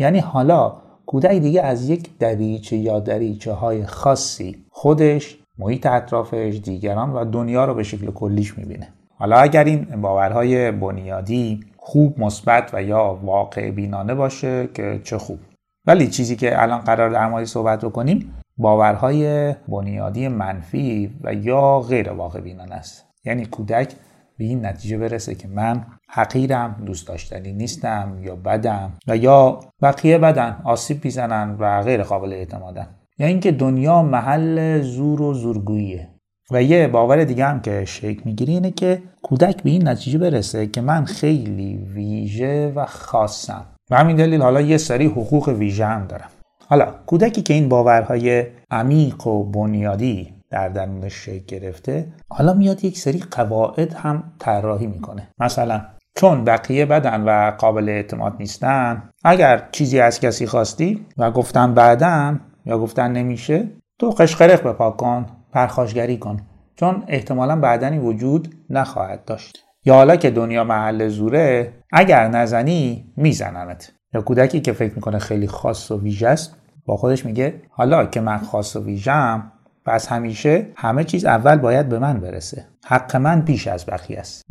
یعنی 0.00 0.18
حالا 0.18 0.72
کودک 1.06 1.30
دیگه 1.30 1.62
از 1.62 1.88
یک 1.88 2.18
دریچه 2.18 2.76
یا 2.76 3.00
دریچه 3.00 3.52
های 3.52 3.86
خاصی 3.86 4.64
خودش 4.70 5.38
محیط 5.58 5.86
اطرافش 5.86 6.60
دیگران 6.64 7.12
و 7.12 7.24
دنیا 7.24 7.64
رو 7.64 7.74
به 7.74 7.82
شکل 7.82 8.06
کلیش 8.06 8.58
می‌بینه. 8.58 8.88
حالا 9.18 9.36
اگر 9.36 9.64
این 9.64 9.84
باورهای 9.84 10.70
بنیادی 10.70 11.60
خوب 11.76 12.20
مثبت 12.20 12.70
و 12.74 12.82
یا 12.82 13.18
واقع 13.22 13.70
بینانه 13.70 14.14
باشه 14.14 14.68
که 14.74 15.00
چه 15.04 15.18
خوب. 15.18 15.38
ولی 15.86 16.08
چیزی 16.08 16.36
که 16.36 16.62
الان 16.62 16.80
قرار 16.80 17.10
در 17.10 17.28
مورد 17.28 17.44
صحبت 17.44 17.84
بکنیم 17.84 18.34
باورهای 18.58 19.54
بنیادی 19.68 20.28
منفی 20.28 21.10
و 21.22 21.34
یا 21.34 21.80
غیر 21.80 22.10
واقع 22.10 22.40
بینانه 22.40 22.74
است. 22.74 23.04
یعنی 23.24 23.46
کودک 23.46 23.92
به 24.40 24.46
این 24.46 24.66
نتیجه 24.66 24.98
برسه 24.98 25.34
که 25.34 25.48
من 25.48 25.84
حقیرم 26.08 26.82
دوست 26.86 27.08
داشتنی 27.08 27.52
نیستم 27.52 28.18
یا 28.22 28.36
بدم 28.36 28.92
و 29.08 29.16
یا 29.16 29.60
بقیه 29.82 30.18
بدن 30.18 30.56
آسیب 30.64 31.04
می‌زنن 31.04 31.56
و 31.58 31.82
غیر 31.82 32.02
قابل 32.02 32.32
اعتمادن. 32.32 32.86
یا 33.18 33.26
اینکه 33.26 33.52
دنیا 33.52 34.02
محل 34.02 34.80
زور 34.80 35.22
و 35.22 35.34
زورگوییه. 35.34 36.08
و 36.50 36.62
یه 36.62 36.88
باور 36.88 37.24
دیگه 37.24 37.46
هم 37.46 37.60
که 37.60 37.84
شکل 37.84 38.20
می‌گیری 38.24 38.52
اینه 38.52 38.70
که 38.70 39.02
کودک 39.22 39.62
به 39.62 39.70
این 39.70 39.88
نتیجه 39.88 40.18
برسه 40.18 40.66
که 40.66 40.80
من 40.80 41.04
خیلی 41.04 41.76
ویژه 41.76 42.72
و 42.76 42.86
خاصم. 42.86 43.66
و 43.90 43.96
همین 43.96 44.16
دلیل 44.16 44.42
حالا 44.42 44.60
یه 44.60 44.76
سری 44.76 45.06
حقوق 45.06 45.48
ویژه 45.48 45.86
هم 45.86 46.06
دارم. 46.06 46.30
حالا 46.68 46.94
کودکی 47.06 47.42
که 47.42 47.54
این 47.54 47.68
باورهای 47.68 48.46
عمیق 48.70 49.26
و 49.26 49.44
بنیادی 49.44 50.34
در 50.50 50.68
درونش 50.68 51.14
شکل 51.14 51.58
گرفته 51.58 52.12
حالا 52.28 52.54
میاد 52.54 52.84
یک 52.84 52.98
سری 52.98 53.18
قواعد 53.30 53.94
هم 53.94 54.32
طراحی 54.38 54.86
می‌کنه. 54.86 55.28
مثلا 55.38 55.82
چون 56.14 56.44
بقیه 56.44 56.86
بدن 56.86 57.24
و 57.24 57.50
قابل 57.50 57.88
اعتماد 57.88 58.36
نیستن 58.38 59.10
اگر 59.24 59.68
چیزی 59.72 60.00
از 60.00 60.20
کسی 60.20 60.46
خواستی 60.46 61.06
و 61.18 61.30
گفتن 61.30 61.74
بعدم 61.74 62.40
یا 62.66 62.78
گفتن 62.78 63.12
نمیشه 63.12 63.68
تو 63.98 64.10
قشقرق 64.10 64.62
بپاک 64.62 64.96
کن 64.96 65.26
پرخاشگری 65.52 66.18
کن. 66.18 66.36
چون 66.76 67.04
احتمالا 67.08 67.56
بعدنی 67.56 67.98
وجود 67.98 68.54
نخواهد 68.70 69.24
داشت. 69.24 69.64
یا 69.84 69.94
حالا 69.94 70.16
که 70.16 70.30
دنیا 70.30 70.64
محل 70.64 71.08
زوره 71.08 71.72
اگر 71.92 72.28
نزنی 72.28 73.12
میزنمت. 73.16 73.92
یا 74.14 74.22
کودکی 74.22 74.60
که 74.60 74.72
فکر 74.72 74.94
می‌کنه 74.94 75.18
خیلی 75.18 75.46
خاص 75.46 75.90
و 75.90 76.00
ویژه 76.00 76.28
است 76.28 76.56
با 76.86 76.96
خودش 76.96 77.26
میگه 77.26 77.62
حالا 77.70 78.06
که 78.06 78.20
من 78.20 78.38
خاص 78.38 78.76
و 78.76 78.84
ویژم 78.84 79.52
پس 79.84 80.08
همیشه 80.08 80.66
همه 80.76 81.04
چیز 81.04 81.24
اول 81.24 81.56
باید 81.56 81.88
به 81.88 81.98
من 81.98 82.20
برسه. 82.20 82.66
حق 82.86 83.16
من 83.16 83.44
پیش 83.44 83.66
از 83.68 83.86
بقیه 83.86 84.18
است. 84.18 84.42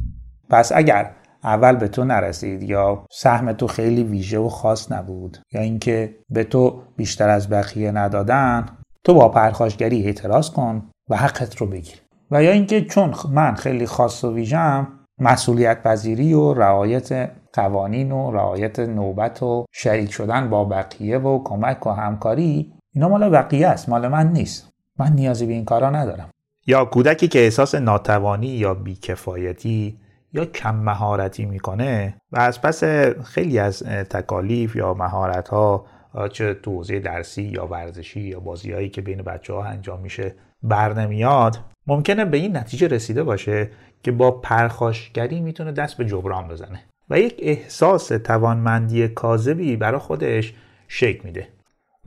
پس 0.50 0.72
اگر 0.76 1.12
اول 1.44 1.76
به 1.76 1.88
تو 1.88 2.04
نرسید 2.04 2.64
یا 2.64 3.06
سهم 3.12 3.54
تو 3.54 3.68
خیلی 3.68 4.04
ویژه 4.04 4.40
و 4.40 4.50
خاص 4.50 4.92
نبود 4.92 5.38
یا 5.54 5.62
اینکه 5.62 6.16
به 6.30 6.44
تو 6.44 6.82
بیشتر 6.98 7.30
از 7.30 7.50
بقیه 7.50 7.92
ندادن 7.92 8.66
تو 9.04 9.14
با 9.14 9.30
پرخاشگری 9.30 10.04
اعتراض 10.04 10.50
کن 10.50 10.90
و 11.10 11.18
حقت 11.18 11.58
رو 11.58 11.68
بگیر. 11.68 12.02
و 12.32 12.44
یا 12.44 12.52
اینکه 12.52 12.86
چون 12.86 13.14
من 13.32 13.56
خیلی 13.56 13.86
خاص 13.86 14.24
و 14.24 14.34
ویژم 14.34 14.88
مسئولیت 15.20 15.84
پذیری 15.84 16.34
و 16.34 16.54
رعایت 16.54 17.32
قوانین 17.54 18.12
و 18.12 18.32
رعایت 18.32 18.80
نوبت 18.80 19.44
و 19.44 19.66
شریک 19.72 20.12
شدن 20.12 20.50
با 20.50 20.66
بقیه 20.66 21.18
و 21.18 21.44
کمک 21.44 21.88
و 21.88 21.90
همکاری 21.90 22.74
اینا 22.96 23.10
مال 23.10 23.30
بقیه 23.30 23.68
است 23.68 23.90
مال 23.90 24.08
من 24.08 24.32
نیست. 24.32 24.69
من 25.00 25.14
نیازی 25.14 25.46
به 25.46 25.54
این 25.54 25.66
کارا 25.66 25.90
ندارم. 25.90 26.30
یا 26.68 26.86
کودکی 26.86 27.28
که 27.28 27.40
احساس 27.40 27.76
ناتوانی 27.76 28.48
یا 28.48 28.74
بیکفایتی 28.74 29.98
یا 30.34 30.46
کم 30.46 30.76
مهارتی 30.76 31.46
می‌کنه 31.46 32.16
و 32.32 32.40
از 32.40 32.62
پس 32.62 32.84
خیلی 33.24 33.60
از 33.60 33.84
تکالیف 33.84 34.76
یا 34.76 34.94
مهارت 34.94 35.48
ها 35.48 35.86
چه 36.32 36.54
تو 36.54 36.84
درسی 36.84 37.44
یا 37.44 37.68
ورزشی 37.68 38.22
یا 38.22 38.40
بازیهایی 38.40 38.90
که 38.90 39.02
بین 39.02 39.22
بچه 39.22 39.54
ها 39.54 39.64
انجام 39.64 40.00
میشه 40.00 40.36
بر 40.64 40.94
نمیاد 40.94 41.58
ممکنه 41.88 42.26
به 42.26 42.38
این 42.38 42.58
نتیجه 42.58 42.88
رسیده 42.88 43.24
باشه 43.24 43.70
که 44.04 44.12
با 44.12 44.32
پرخاشگری 44.32 45.42
می‌تونه 45.42 45.72
دست 45.72 45.98
به 45.98 46.06
جبران 46.06 46.48
بزنه 46.48 46.80
و 47.10 47.20
یک 47.20 47.36
احساس 47.40 48.08
توانمندی 48.08 49.08
کاذبی 49.08 49.76
برای 49.76 50.00
خودش 50.00 50.54
شکل 50.88 51.22
میده. 51.24 51.48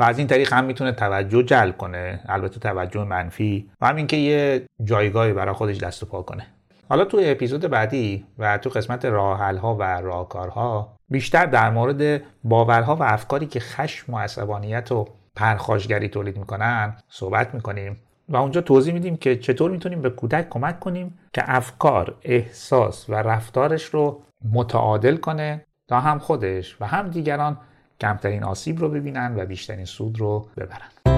از 0.05 0.19
این 0.19 0.27
طریق 0.27 0.53
هم 0.53 0.65
می‌تونه 0.65 0.93
توجه 0.93 1.43
جلب 1.43 1.77
کنه 1.77 2.21
البته 2.27 2.61
توجه 2.61 3.05
منفی 3.05 3.71
و 3.81 3.87
همین 3.87 4.07
که 4.07 4.17
یه 4.17 4.67
جایگاهی 4.85 5.33
برای 5.33 5.55
خودش 5.55 5.79
دست 5.79 6.03
و 6.03 6.07
پا 6.07 6.23
کنه. 6.23 6.47
حالا 6.89 7.05
تو 7.05 7.21
اپیزود 7.23 7.61
بعدی 7.61 8.27
و 8.39 8.59
تو 8.59 8.71
قسمت 8.71 9.05
ها 9.05 9.77
و 9.81 10.01
راهکارها 10.01 10.97
بیشتر 11.09 11.47
در 11.47 11.71
مورد 11.71 12.23
باورها 12.45 12.97
و 12.97 13.03
افکاری 13.03 13.47
که 13.47 13.61
خشم 13.61 14.15
و 14.15 14.19
عصبانیت 14.19 14.93
و 14.93 15.09
پرخاشگری 15.37 16.09
تولید 16.09 16.39
می‌کنن 16.39 16.97
صحبت 17.09 17.55
می‌کنیم 17.55 17.97
و 18.29 18.37
اونجا 18.37 18.61
توضیح 18.61 18.95
میدیم 18.95 19.17
که 19.17 19.37
چطور 19.37 19.71
می‌تونیم 19.71 20.03
به 20.03 20.11
کودک 20.11 20.49
کمک 20.49 20.81
کنیم 20.81 21.19
که 21.33 21.43
افکار، 21.47 22.15
احساس 22.23 23.11
و 23.11 23.15
رفتارش 23.15 23.85
رو 23.85 24.23
متعادل 24.53 25.17
کنه 25.17 25.65
تا 25.89 26.01
هم 26.01 26.19
خودش 26.19 26.77
و 26.81 26.87
هم 26.87 27.09
دیگران 27.09 27.59
کمترین 28.03 28.45
آسیب 28.45 28.81
رو 28.81 28.89
ببینن 28.89 29.35
و 29.37 29.47
بیشترین 29.47 29.85
سود 29.85 30.21
رو 30.21 30.47
ببرن. 30.57 31.13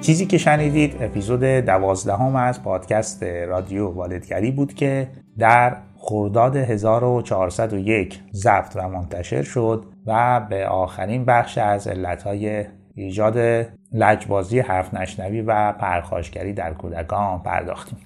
چیزی 0.00 0.26
که 0.26 0.38
شنیدید 0.38 0.96
اپیزود 1.00 1.44
دوازدهم 1.44 2.36
از 2.36 2.62
پادکست 2.62 3.22
رادیو 3.22 3.88
والدگری 3.88 4.50
بود 4.50 4.74
که 4.74 5.08
در 5.38 5.76
خرداد 5.96 6.56
1401 6.56 8.20
ضبط 8.32 8.76
و 8.76 8.88
منتشر 8.88 9.42
شد 9.42 9.84
و 10.06 10.40
به 10.50 10.66
آخرین 10.66 11.24
بخش 11.24 11.58
از 11.58 11.88
علتهای 11.88 12.64
ایجاد 12.94 13.66
لجبازی 13.92 14.60
حرف 14.60 14.94
نشنوی 14.94 15.40
و 15.40 15.72
پرخاشگری 15.72 16.52
در 16.52 16.72
کودکان 16.72 17.42
پرداختیم. 17.42 17.98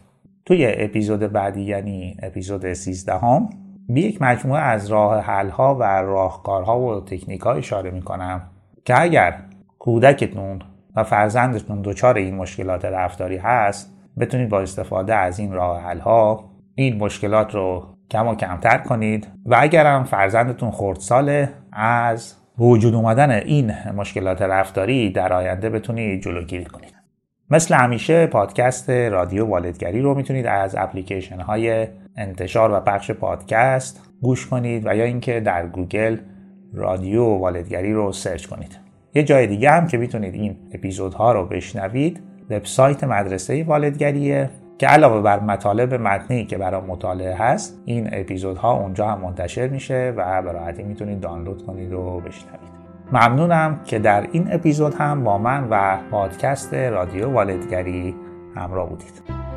توی 0.45 0.73
اپیزود 0.77 1.21
بعدی 1.21 1.63
یعنی 1.63 2.17
اپیزود 2.23 2.73
13 2.73 3.19
هم 3.19 3.51
به 3.89 4.01
یک 4.01 4.23
مجموعه 4.23 4.61
از 4.61 4.87
راه 4.87 5.21
حلها 5.21 5.75
و 5.75 5.83
راهکارها 5.83 6.81
و 6.81 7.01
تکنیک 7.01 7.41
ها 7.41 7.53
اشاره 7.53 7.91
می 7.91 8.03
کنم 8.03 8.43
که 8.85 9.03
اگر 9.03 9.39
کودکتون 9.79 10.59
و 10.97 11.05
فرزندتون 11.05 11.83
دچار 11.83 12.17
این 12.17 12.35
مشکلات 12.35 12.85
رفتاری 12.85 13.37
هست 13.37 13.95
بتونید 14.19 14.49
با 14.49 14.61
استفاده 14.61 15.15
از 15.15 15.39
این 15.39 15.53
راه 15.53 15.83
حلها 15.83 16.45
این 16.75 16.97
مشکلات 16.97 17.55
رو 17.55 17.87
کم 18.11 18.27
و 18.27 18.35
کمتر 18.35 18.79
کنید. 18.79 19.29
و 19.47 19.57
اگرم 19.61 20.05
فرزندتون 20.05 20.71
خردساله 20.71 21.49
از 21.73 22.35
وجود 22.59 22.95
اومدن 22.95 23.31
این 23.31 23.73
مشکلات 23.97 24.43
رفتاری 24.43 25.11
در 25.11 25.33
آینده 25.33 25.71
بتونید 25.71 26.23
جلوگیری 26.23 26.65
کنید 26.65 26.95
مثل 27.51 27.75
همیشه 27.75 28.27
پادکست 28.27 28.91
رادیو 28.91 29.47
والدگری 29.47 30.01
رو 30.01 30.15
می‌تونید 30.15 30.47
از 30.47 30.77
اپلیکیشن 30.79 31.41
های 31.41 31.87
انتشار 32.17 32.73
و 32.73 32.81
پخش 32.81 33.11
پادکست 33.11 34.11
گوش 34.23 34.47
کنید 34.47 34.87
و 34.87 34.97
یا 34.97 35.05
اینکه 35.05 35.41
در 35.41 35.67
گوگل 35.67 36.17
رادیو 36.75 37.25
والدگری 37.25 37.93
رو 37.93 38.13
search 38.13 38.47
کنید. 38.47 38.79
یه 39.15 39.23
جای 39.23 39.47
دیگه 39.47 39.71
هم 39.71 39.87
که 39.87 39.99
می‌تونید 39.99 40.35
این 40.35 40.57
اپیزودها 40.75 41.33
رو 41.33 41.47
بشنوید 41.47 42.21
وبسایت 42.51 43.05
مدرسه 43.05 43.65
والدگریه. 43.65 44.51
که 44.79 44.87
علاوه 44.87 45.23
بر 45.23 45.41
مطالب 45.41 45.95
متنی 45.95 46.45
که 46.45 46.59
برای 46.59 46.81
مطالعه 46.81 47.35
هست 47.35 47.83
این 47.85 48.09
اپیزودها 48.13 48.73
اونجا 48.73 49.09
هم 49.09 49.21
منتشر 49.21 49.69
میشه 49.69 50.15
و 50.17 50.43
به 50.43 50.53
راحتی 50.53 50.83
می‌تونید 50.83 51.21
دانلود 51.21 51.67
کنید 51.67 51.93
و 51.93 52.21
بشنوید. 52.21 52.69
ممنونم 53.13 53.81
که 53.85 53.99
در 53.99 54.27
این 54.33 54.53
اپیزود 54.53 54.95
هم 54.95 55.25
با 55.25 55.39
من 55.39 55.69
و 55.71 55.99
پادکست 56.11 56.75
رادیو 56.75 57.31
والدگری 57.31 58.15
همراه 58.57 58.89
بودید. 58.89 59.48